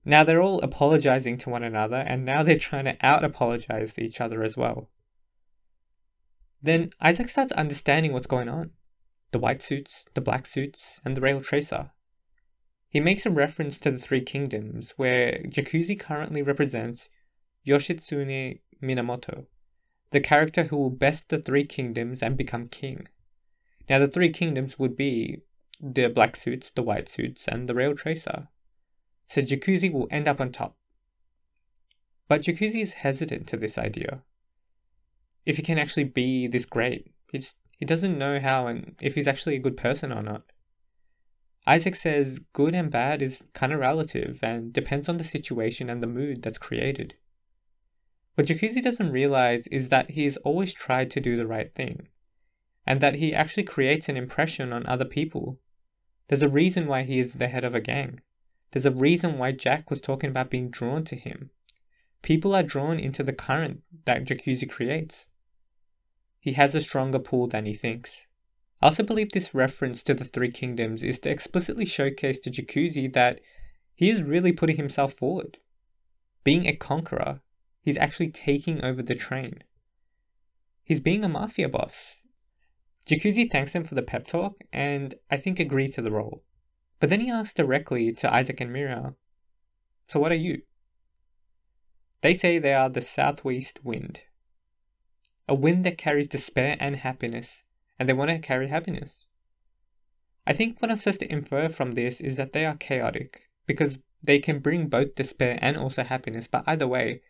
Now 0.03 0.23
they're 0.23 0.41
all 0.41 0.59
apologizing 0.61 1.37
to 1.39 1.49
one 1.49 1.63
another, 1.63 1.97
and 1.97 2.25
now 2.25 2.41
they're 2.41 2.57
trying 2.57 2.85
to 2.85 2.97
out 3.01 3.23
apologize 3.23 3.93
to 3.93 4.01
each 4.01 4.19
other 4.19 4.41
as 4.41 4.57
well. 4.57 4.89
Then 6.61 6.91
Isaac 6.99 7.29
starts 7.29 7.51
understanding 7.53 8.13
what's 8.13 8.27
going 8.27 8.49
on 8.49 8.71
the 9.31 9.39
white 9.39 9.61
suits, 9.61 10.05
the 10.13 10.21
black 10.21 10.45
suits, 10.45 10.99
and 11.05 11.15
the 11.15 11.21
rail 11.21 11.39
tracer. 11.39 11.91
He 12.89 12.99
makes 12.99 13.25
a 13.25 13.31
reference 13.31 13.79
to 13.79 13.91
the 13.91 13.97
Three 13.97 14.19
Kingdoms, 14.19 14.93
where 14.97 15.41
Jacuzzi 15.45 15.97
currently 15.97 16.41
represents 16.41 17.07
Yoshitsune 17.65 18.59
Minamoto, 18.83 19.45
the 20.11 20.19
character 20.19 20.65
who 20.65 20.77
will 20.77 20.89
best 20.89 21.29
the 21.29 21.39
Three 21.39 21.65
Kingdoms 21.65 22.21
and 22.21 22.37
become 22.37 22.67
king. 22.67 23.07
Now, 23.89 23.99
the 23.99 24.07
three 24.07 24.29
kingdoms 24.29 24.79
would 24.79 24.95
be 24.95 25.41
the 25.81 26.07
black 26.07 26.35
suits, 26.35 26.69
the 26.69 26.83
white 26.83 27.09
suits, 27.09 27.47
and 27.47 27.67
the 27.67 27.75
rail 27.75 27.95
tracer. 27.95 28.47
So 29.27 29.41
Jacuzzi 29.41 29.91
will 29.91 30.07
end 30.11 30.27
up 30.27 30.39
on 30.39 30.51
top. 30.51 30.77
But 32.27 32.43
Jacuzzi 32.43 32.81
is 32.81 32.93
hesitant 32.93 33.47
to 33.47 33.57
this 33.57 33.77
idea. 33.77 34.21
If 35.45 35.57
he 35.57 35.63
can 35.63 35.77
actually 35.77 36.05
be 36.05 36.47
this 36.47 36.65
great, 36.65 37.11
he, 37.31 37.43
he 37.77 37.85
doesn't 37.85 38.17
know 38.17 38.39
how 38.39 38.67
and 38.67 38.95
if 39.01 39.15
he's 39.15 39.27
actually 39.27 39.55
a 39.55 39.59
good 39.59 39.75
person 39.75 40.11
or 40.11 40.21
not. 40.21 40.43
Isaac 41.67 41.95
says 41.95 42.39
good 42.53 42.73
and 42.73 42.89
bad 42.89 43.21
is 43.21 43.39
kind 43.53 43.73
of 43.73 43.79
relative 43.79 44.39
and 44.41 44.71
depends 44.71 45.09
on 45.09 45.17
the 45.17 45.23
situation 45.23 45.89
and 45.89 46.01
the 46.01 46.07
mood 46.07 46.43
that's 46.43 46.57
created. 46.57 47.15
What 48.35 48.47
Jacuzzi 48.47 48.81
doesn't 48.81 49.11
realize 49.11 49.67
is 49.67 49.89
that 49.89 50.11
he's 50.11 50.37
always 50.37 50.73
tried 50.73 51.11
to 51.11 51.19
do 51.19 51.35
the 51.35 51.47
right 51.47 51.73
thing 51.73 52.07
and 52.85 53.01
that 53.01 53.15
he 53.15 53.33
actually 53.33 53.63
creates 53.63 54.09
an 54.09 54.17
impression 54.17 54.73
on 54.73 54.85
other 54.85 55.05
people. 55.05 55.59
There's 56.27 56.41
a 56.41 56.49
reason 56.49 56.87
why 56.87 57.03
he 57.03 57.19
is 57.19 57.33
the 57.33 57.47
head 57.47 57.63
of 57.63 57.75
a 57.75 57.81
gang. 57.81 58.21
There's 58.71 58.85
a 58.85 58.91
reason 58.91 59.37
why 59.37 59.51
Jack 59.51 59.89
was 59.89 60.01
talking 60.01 60.29
about 60.29 60.49
being 60.49 60.69
drawn 60.69 61.03
to 61.05 61.15
him. 61.15 61.51
People 62.21 62.55
are 62.55 62.63
drawn 62.63 62.99
into 62.99 63.23
the 63.23 63.33
current 63.33 63.81
that 64.05 64.25
Jacuzzi 64.25 64.69
creates. 64.69 65.27
He 66.39 66.53
has 66.53 66.73
a 66.73 66.81
stronger 66.81 67.19
pull 67.19 67.47
than 67.47 67.65
he 67.65 67.73
thinks. 67.73 68.25
I 68.81 68.87
also 68.87 69.03
believe 69.03 69.31
this 69.31 69.53
reference 69.53 70.01
to 70.03 70.13
the 70.13 70.23
Three 70.23 70.51
Kingdoms 70.51 71.03
is 71.03 71.19
to 71.19 71.29
explicitly 71.29 71.85
showcase 71.85 72.39
to 72.39 72.49
Jacuzzi 72.49 73.11
that 73.13 73.41
he 73.93 74.09
is 74.09 74.23
really 74.23 74.51
putting 74.51 74.77
himself 74.77 75.13
forward. 75.13 75.59
Being 76.43 76.65
a 76.65 76.75
conqueror, 76.75 77.41
he's 77.81 77.97
actually 77.97 78.29
taking 78.29 78.83
over 78.83 79.01
the 79.01 79.15
train. 79.15 79.63
He's 80.83 80.99
being 80.99 81.23
a 81.23 81.29
mafia 81.29 81.69
boss. 81.69 82.23
Jacuzzi 83.05 83.49
thanks 83.51 83.73
him 83.73 83.83
for 83.83 83.95
the 83.95 84.01
pep 84.01 84.27
talk 84.27 84.61
and 84.71 85.15
I 85.29 85.37
think 85.37 85.59
agrees 85.59 85.95
to 85.95 86.01
the 86.01 86.11
role. 86.11 86.43
But 86.99 87.09
then 87.09 87.19
he 87.19 87.31
asks 87.31 87.53
directly 87.53 88.13
to 88.13 88.33
Isaac 88.33 88.61
and 88.61 88.71
Mira, 88.71 89.15
So 90.07 90.19
what 90.19 90.31
are 90.31 90.35
you? 90.35 90.61
They 92.21 92.35
say 92.35 92.59
they 92.59 92.75
are 92.75 92.89
the 92.89 93.01
southwest 93.01 93.83
wind. 93.83 94.21
A 95.47 95.55
wind 95.55 95.83
that 95.85 95.97
carries 95.97 96.27
despair 96.27 96.77
and 96.79 96.97
happiness, 96.97 97.63
and 97.99 98.07
they 98.07 98.13
want 98.13 98.29
to 98.29 98.39
carry 98.39 98.67
happiness. 98.67 99.25
I 100.45 100.53
think 100.53 100.79
what 100.79 100.91
I'm 100.91 100.97
supposed 100.97 101.19
to 101.21 101.31
infer 101.31 101.69
from 101.69 101.93
this 101.93 102.21
is 102.21 102.37
that 102.37 102.53
they 102.53 102.65
are 102.65 102.75
chaotic, 102.75 103.49
because 103.65 103.97
they 104.21 104.39
can 104.39 104.59
bring 104.59 104.87
both 104.87 105.15
despair 105.15 105.57
and 105.61 105.75
also 105.75 106.03
happiness, 106.03 106.47
but 106.47 106.63
either 106.67 106.87
way, 106.87 107.21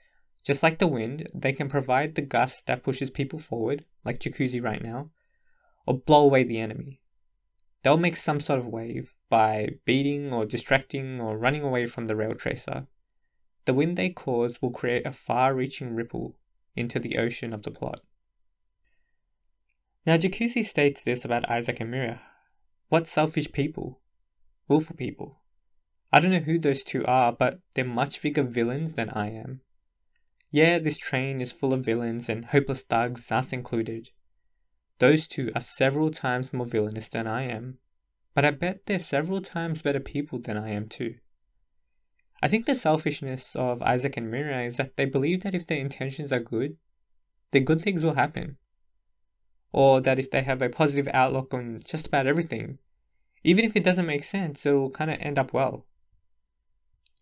just 0.44 0.64
like 0.64 0.80
the 0.80 0.88
wind, 0.88 1.30
they 1.34 1.54
can 1.54 1.70
provide 1.70 2.16
the 2.16 2.22
gust 2.22 2.66
that 2.68 2.84
pushes 2.84 3.10
people 3.10 3.40
forward, 3.40 3.86
like 4.04 4.20
Jacuzzi 4.20 4.62
right 4.62 4.84
now, 4.84 5.12
or 5.86 6.00
blow 6.00 6.24
away 6.24 6.44
the 6.44 6.60
enemy. 6.60 7.02
they'll 7.84 7.98
make 7.98 8.18
some 8.18 8.40
sort 8.40 8.60
of 8.60 8.68
wave 8.68 9.16
by 9.30 9.70
beating 9.86 10.32
or 10.32 10.46
distracting 10.46 11.20
or 11.20 11.38
running 11.38 11.64
away 11.64 11.86
from 11.86 12.08
the 12.08 12.16
rail 12.16 12.36
tracer. 12.36 12.88
The 13.66 13.74
wind 13.74 13.98
they 13.98 14.10
cause 14.10 14.62
will 14.62 14.72
create 14.72 15.06
a 15.06 15.12
far 15.12 15.54
reaching 15.54 15.96
ripple 15.96 16.38
into 16.76 17.00
the 17.00 17.18
ocean 17.18 17.54
of 17.54 17.64
the 17.64 17.72
plot. 17.72 18.02
Now, 20.06 20.18
Jacuzzi 20.18 20.66
states 20.66 21.04
this 21.04 21.26
about 21.26 21.50
Isaac 21.50 21.80
and 21.80 21.94
Miria. 21.94 22.20
What 22.90 23.08
selfish 23.08 23.52
people? 23.52 24.02
Willful 24.68 24.96
people. 24.96 25.42
I 26.12 26.20
don't 26.20 26.32
know 26.32 26.40
who 26.40 26.60
those 26.60 26.84
two 26.84 27.06
are, 27.06 27.32
but 27.32 27.60
they're 27.76 27.86
much 27.86 28.22
bigger 28.22 28.44
villains 28.44 28.96
than 28.96 29.10
I 29.12 29.32
am. 29.32 29.62
Yeah, 30.52 30.80
this 30.80 30.98
train 30.98 31.40
is 31.40 31.54
full 31.54 31.74
of 31.74 31.86
villains 31.86 32.28
and 32.28 32.46
hopeless 32.46 32.82
thugs, 32.82 33.32
us 33.32 33.54
included. 33.54 34.10
Those 35.00 35.26
two 35.26 35.50
are 35.56 35.62
several 35.62 36.12
times 36.12 36.52
more 36.52 36.66
villainous 36.66 37.08
than 37.08 37.26
I 37.26 37.44
am, 37.44 37.78
but 38.36 38.44
I 38.44 38.52
bet 38.52 38.86
they're 38.86 39.00
several 39.00 39.42
times 39.42 39.82
better 39.82 40.02
people 40.02 40.40
than 40.40 40.58
I 40.58 40.70
am 40.72 40.90
too. 40.90 41.16
I 42.44 42.50
think 42.50 42.66
the 42.66 42.76
selfishness 42.76 43.56
of 43.56 43.82
Isaac 43.82 44.18
and 44.18 44.32
Miria 44.32 44.68
is 44.68 44.78
that 44.78 44.98
they 44.98 45.06
believe 45.06 45.44
that 45.44 45.56
if 45.56 45.66
their 45.66 45.80
intentions 45.80 46.34
are 46.34 46.40
good, 46.40 46.76
then 47.52 47.64
good 47.64 47.82
things 47.82 48.04
will 48.04 48.16
happen. 48.16 48.58
Or 49.72 50.02
that 50.02 50.20
if 50.20 50.32
they 50.32 50.42
have 50.42 50.62
a 50.62 50.70
positive 50.70 51.08
outlook 51.14 51.54
on 51.54 51.82
just 51.86 52.08
about 52.08 52.28
everything, 52.28 52.80
even 53.44 53.64
if 53.64 53.76
it 53.76 53.84
doesn't 53.84 54.06
make 54.06 54.26
sense, 54.26 54.66
it'll 54.66 54.90
kind 54.90 55.12
of 55.12 55.18
end 55.22 55.40
up 55.40 55.54
well. 55.54 55.86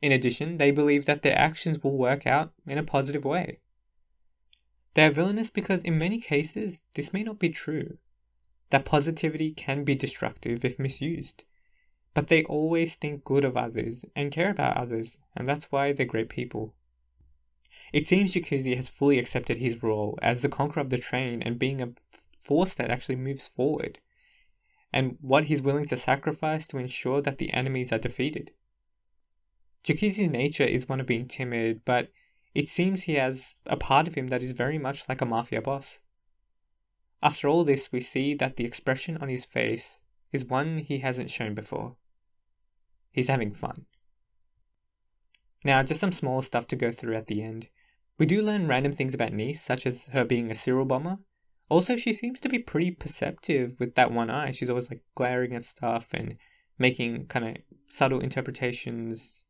In 0.02 0.12
addition, 0.12 0.58
they 0.58 0.72
believe 0.72 1.06
that 1.06 1.24
their 1.24 1.38
actions 1.38 1.84
will 1.84 1.98
work 1.98 2.26
out 2.26 2.54
in 2.66 2.78
a 2.78 2.84
positive 2.84 3.26
way. 3.26 3.60
They 4.94 5.06
are 5.06 5.12
villainous 5.12 5.50
because 5.50 5.82
in 5.84 5.98
many 5.98 6.20
cases 6.20 6.82
this 6.94 7.14
may 7.14 7.24
not 7.24 7.40
be 7.40 7.50
true. 7.50 7.98
That 8.70 8.86
positivity 8.86 9.52
can 9.52 9.84
be 9.84 9.96
destructive 9.96 10.64
if 10.64 10.80
misused. 10.80 11.44
But 12.14 12.28
they 12.28 12.44
always 12.44 12.96
think 12.96 13.24
good 13.24 13.46
of 13.46 13.56
others 13.56 14.06
and 14.16 14.32
care 14.32 14.50
about 14.52 14.78
others, 14.78 15.18
and 15.36 15.46
that's 15.46 15.72
why 15.72 15.94
they're 15.94 16.06
great 16.06 16.30
people. 16.30 16.76
It 17.94 18.08
seems 18.08 18.34
Jacuzzi 18.34 18.76
has 18.76 18.90
fully 18.90 19.20
accepted 19.20 19.58
his 19.58 19.82
role 19.82 20.18
as 20.22 20.42
the 20.42 20.50
conqueror 20.50 20.82
of 20.82 20.90
the 20.90 20.98
train 20.98 21.42
and 21.42 21.58
being 21.60 21.82
a 21.82 21.94
force 22.42 22.74
that 22.76 22.90
actually 22.90 23.16
moves 23.16 23.48
forward, 23.48 24.00
and 24.92 25.18
what 25.22 25.46
he's 25.46 25.62
willing 25.62 25.86
to 25.86 25.98
sacrifice 25.98 26.68
to 26.68 26.78
ensure 26.78 27.22
that 27.22 27.38
the 27.38 27.54
enemies 27.54 27.92
are 27.92 28.00
defeated. 28.00 28.52
Jacuzzi's 29.84 30.32
nature 30.32 30.64
is 30.64 30.90
one 30.90 31.00
of 31.00 31.08
being 31.08 31.28
timid, 31.28 31.82
but 31.86 32.10
it 32.54 32.68
seems 32.68 33.04
he 33.04 33.16
has 33.16 33.54
a 33.66 33.78
part 33.78 34.08
of 34.08 34.16
him 34.16 34.28
that 34.28 34.44
is 34.44 34.52
very 34.52 34.78
much 34.78 35.08
like 35.08 35.22
a 35.22 35.26
mafia 35.26 35.62
boss. 35.62 36.00
After 37.22 37.48
all 37.48 37.64
this, 37.64 37.92
we 37.92 38.02
see 38.02 38.34
that 38.36 38.56
the 38.56 38.66
expression 38.66 39.18
on 39.18 39.30
his 39.30 39.46
face 39.46 40.02
is 40.32 40.46
one 40.46 40.80
he 40.80 41.00
hasn't 41.00 41.30
shown 41.30 41.54
before. 41.54 41.96
He's 43.12 43.28
having 43.28 43.54
fun. 43.54 43.86
Now, 45.66 45.84
just 45.84 46.00
some 46.00 46.12
small 46.12 46.42
stuff 46.42 46.68
to 46.68 46.76
go 46.76 46.92
through 46.92 47.16
at 47.16 47.28
the 47.28 47.42
end. 47.42 47.68
We 48.18 48.26
do 48.26 48.42
learn 48.42 48.68
random 48.68 48.94
things 48.94 49.14
about 49.14 49.34
Nice, 49.34 49.64
such 49.64 49.86
as 49.86 50.08
her 50.08 50.24
being 50.24 50.52
a 50.52 50.56
serial 50.56 50.86
bomber. 50.86 51.18
Also, 51.70 51.96
she 51.96 52.14
seems 52.14 52.40
to 52.40 52.50
be 52.50 52.60
pretty 52.60 52.92
perceptive 52.92 53.80
with 53.80 53.96
that 53.96 54.12
one 54.12 54.30
eye. 54.30 54.52
She's 54.52 54.70
always 54.70 54.90
like 54.90 55.04
glaring 55.16 55.54
at 55.54 55.66
stuff 55.66 56.08
and 56.14 56.36
making 56.78 57.28
kind 57.28 57.46
of 57.46 57.56
subtle 57.90 58.20
interpretations. 58.20 59.44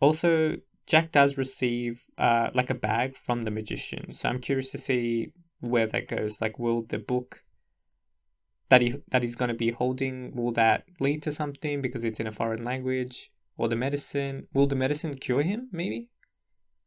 Also, 0.00 0.56
Jack 0.86 1.12
does 1.12 1.38
receive 1.38 2.06
uh, 2.18 2.50
like 2.54 2.70
a 2.70 2.74
bag 2.74 3.16
from 3.16 3.42
the 3.42 3.50
magician. 3.50 4.12
So 4.12 4.28
I'm 4.28 4.40
curious 4.40 4.70
to 4.70 4.78
see 4.78 5.32
where 5.60 5.86
that 5.86 6.08
goes. 6.08 6.40
Like, 6.40 6.58
will 6.58 6.82
the 6.82 6.98
book 6.98 7.44
that 8.68 8.80
he 8.80 8.96
that 9.10 9.22
he's 9.22 9.36
going 9.36 9.50
to 9.50 9.54
be 9.54 9.70
holding 9.70 10.34
will 10.34 10.52
that 10.52 10.84
lead 11.00 11.22
to 11.22 11.32
something 11.32 11.80
because 11.80 12.04
it's 12.04 12.20
in 12.20 12.26
a 12.26 12.32
foreign 12.32 12.64
language? 12.64 13.30
Or 13.56 13.68
the 13.68 13.76
medicine 13.76 14.48
will 14.52 14.66
the 14.66 14.76
medicine 14.76 15.16
cure 15.16 15.42
him? 15.42 15.68
Maybe. 15.72 16.08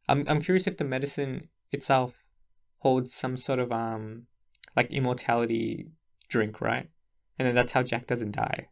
I'm 0.08 0.24
I'm 0.28 0.40
curious 0.40 0.66
if 0.66 0.76
the 0.76 0.84
medicine 0.84 1.48
itself 1.72 2.24
holds 2.78 3.14
some 3.14 3.36
sort 3.36 3.58
of 3.58 3.72
um 3.72 4.26
like 4.76 4.92
immortality 4.92 5.88
drink, 6.28 6.60
right? 6.60 6.88
And 7.38 7.48
then 7.48 7.54
that's 7.54 7.72
how 7.72 7.82
Jack 7.82 8.06
doesn't 8.06 8.32
die. 8.32 8.68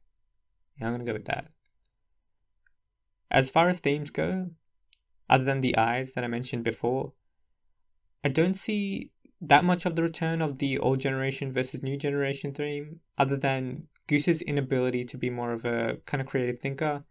Yeah, 0.78 0.86
I'm 0.86 0.92
gonna 0.92 1.04
go 1.04 1.14
with 1.14 1.24
that. 1.26 1.48
As 3.30 3.50
far 3.50 3.68
as 3.68 3.80
themes 3.80 4.10
go, 4.10 4.50
other 5.28 5.44
than 5.44 5.60
the 5.60 5.76
eyes 5.76 6.12
that 6.12 6.24
I 6.24 6.28
mentioned 6.28 6.64
before, 6.64 7.12
I 8.24 8.28
don't 8.28 8.54
see 8.54 9.10
that 9.40 9.64
much 9.64 9.84
of 9.84 9.96
the 9.96 10.02
return 10.02 10.40
of 10.40 10.58
the 10.58 10.78
old 10.78 11.00
generation 11.00 11.52
versus 11.52 11.82
new 11.82 11.96
generation 11.96 12.52
theme, 12.52 13.00
other 13.18 13.36
than 13.36 13.88
Goose's 14.06 14.40
inability 14.42 15.04
to 15.04 15.18
be 15.18 15.30
more 15.30 15.52
of 15.52 15.64
a 15.64 15.98
kind 16.06 16.20
of 16.20 16.26
creative 16.26 16.58
thinker. 16.58 17.04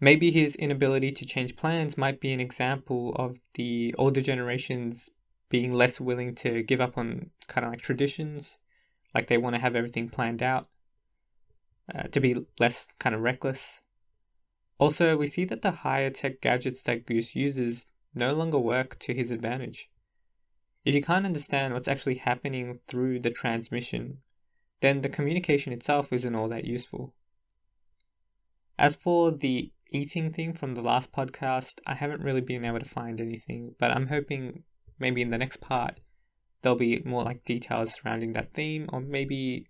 Maybe 0.00 0.30
his 0.30 0.56
inability 0.56 1.12
to 1.12 1.26
change 1.26 1.56
plans 1.56 1.98
might 1.98 2.20
be 2.20 2.32
an 2.32 2.40
example 2.40 3.14
of 3.16 3.40
the 3.54 3.94
older 3.98 4.20
generations 4.20 5.10
being 5.48 5.72
less 5.72 6.00
willing 6.00 6.34
to 6.36 6.62
give 6.62 6.80
up 6.80 6.96
on 6.96 7.30
kind 7.46 7.64
of 7.64 7.72
like 7.72 7.82
traditions, 7.82 8.58
like 9.14 9.28
they 9.28 9.38
want 9.38 9.54
to 9.54 9.60
have 9.60 9.76
everything 9.76 10.08
planned 10.08 10.42
out, 10.42 10.66
uh, 11.94 12.04
to 12.04 12.20
be 12.20 12.46
less 12.58 12.88
kind 12.98 13.14
of 13.14 13.20
reckless. 13.20 13.82
Also, 14.82 15.16
we 15.16 15.28
see 15.28 15.44
that 15.44 15.62
the 15.62 15.70
higher 15.70 16.10
tech 16.10 16.40
gadgets 16.40 16.82
that 16.82 17.06
Goose 17.06 17.36
uses 17.36 17.86
no 18.16 18.34
longer 18.34 18.58
work 18.58 18.98
to 18.98 19.14
his 19.14 19.30
advantage. 19.30 19.88
If 20.84 20.92
you 20.92 21.00
can't 21.00 21.24
understand 21.24 21.72
what's 21.72 21.86
actually 21.86 22.16
happening 22.16 22.80
through 22.88 23.20
the 23.20 23.30
transmission, 23.30 24.22
then 24.80 25.02
the 25.02 25.08
communication 25.08 25.72
itself 25.72 26.12
isn't 26.12 26.34
all 26.34 26.48
that 26.48 26.64
useful. 26.64 27.14
As 28.76 28.96
for 28.96 29.30
the 29.30 29.70
eating 29.92 30.32
thing 30.32 30.52
from 30.52 30.74
the 30.74 30.82
last 30.82 31.12
podcast, 31.12 31.74
I 31.86 31.94
haven't 31.94 32.24
really 32.24 32.40
been 32.40 32.64
able 32.64 32.80
to 32.80 32.84
find 32.84 33.20
anything, 33.20 33.76
but 33.78 33.92
I'm 33.92 34.08
hoping 34.08 34.64
maybe 34.98 35.22
in 35.22 35.30
the 35.30 35.38
next 35.38 35.60
part 35.60 36.00
there'll 36.62 36.76
be 36.76 37.00
more 37.04 37.22
like 37.22 37.44
details 37.44 37.94
surrounding 37.94 38.32
that 38.32 38.52
theme, 38.52 38.90
or 38.92 39.00
maybe, 39.00 39.68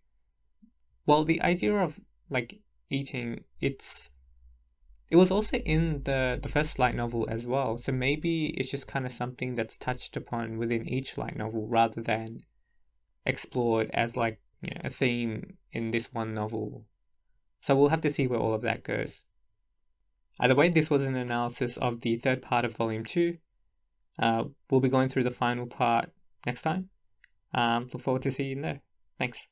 well, 1.05 1.23
the 1.23 1.43
idea 1.43 1.75
of 1.75 2.01
like 2.31 2.61
eating, 2.89 3.45
it's 3.61 4.09
it 5.13 5.17
was 5.17 5.31
also 5.31 5.59
in 5.59 6.05
the, 6.05 6.41
the 6.43 6.49
first 6.49 6.79
light 6.79 6.95
novel 6.95 7.27
as 7.29 7.47
well, 7.47 7.77
so 7.77 7.93
maybe 7.93 8.47
it's 8.57 8.71
just 8.71 8.89
kind 8.89 9.05
of 9.05 9.13
something 9.13 9.55
that's 9.55 9.77
touched 9.77 10.17
upon 10.17 10.57
within 10.57 10.89
each 10.89 11.19
light 11.19 11.37
novel 11.37 11.67
rather 11.69 12.01
than 12.01 12.41
explored 13.27 13.91
as 13.93 14.17
like 14.17 14.41
you 14.63 14.71
know, 14.71 14.81
a 14.85 14.89
theme 14.89 15.59
in 15.71 15.91
this 15.91 16.15
one 16.15 16.33
novel. 16.33 16.87
So 17.61 17.77
we'll 17.77 17.91
have 17.91 18.01
to 18.01 18.11
see 18.11 18.27
where 18.27 18.41
all 18.41 18.55
of 18.55 18.63
that 18.63 18.85
goes. 18.85 19.21
Either 20.41 20.55
way, 20.55 20.71
this 20.71 20.89
was 20.89 21.05
an 21.05 21.15
analysis 21.15 21.77
of 21.77 22.01
the 22.01 22.17
third 22.17 22.41
part 22.41 22.65
of 22.65 22.75
Volume 22.75 23.05
2. 23.05 23.37
Uh, 24.19 24.45
we'll 24.71 24.81
be 24.81 24.89
going 24.89 25.11
through 25.11 25.25
the 25.25 25.31
final 25.31 25.67
part 25.67 26.11
next 26.47 26.63
time. 26.63 26.89
Um, 27.53 27.91
look 27.93 28.01
forward 28.03 28.23
to 28.23 28.31
seeing 28.31 28.57
you 28.57 28.63
there. 28.63 28.81
Thanks. 29.19 29.47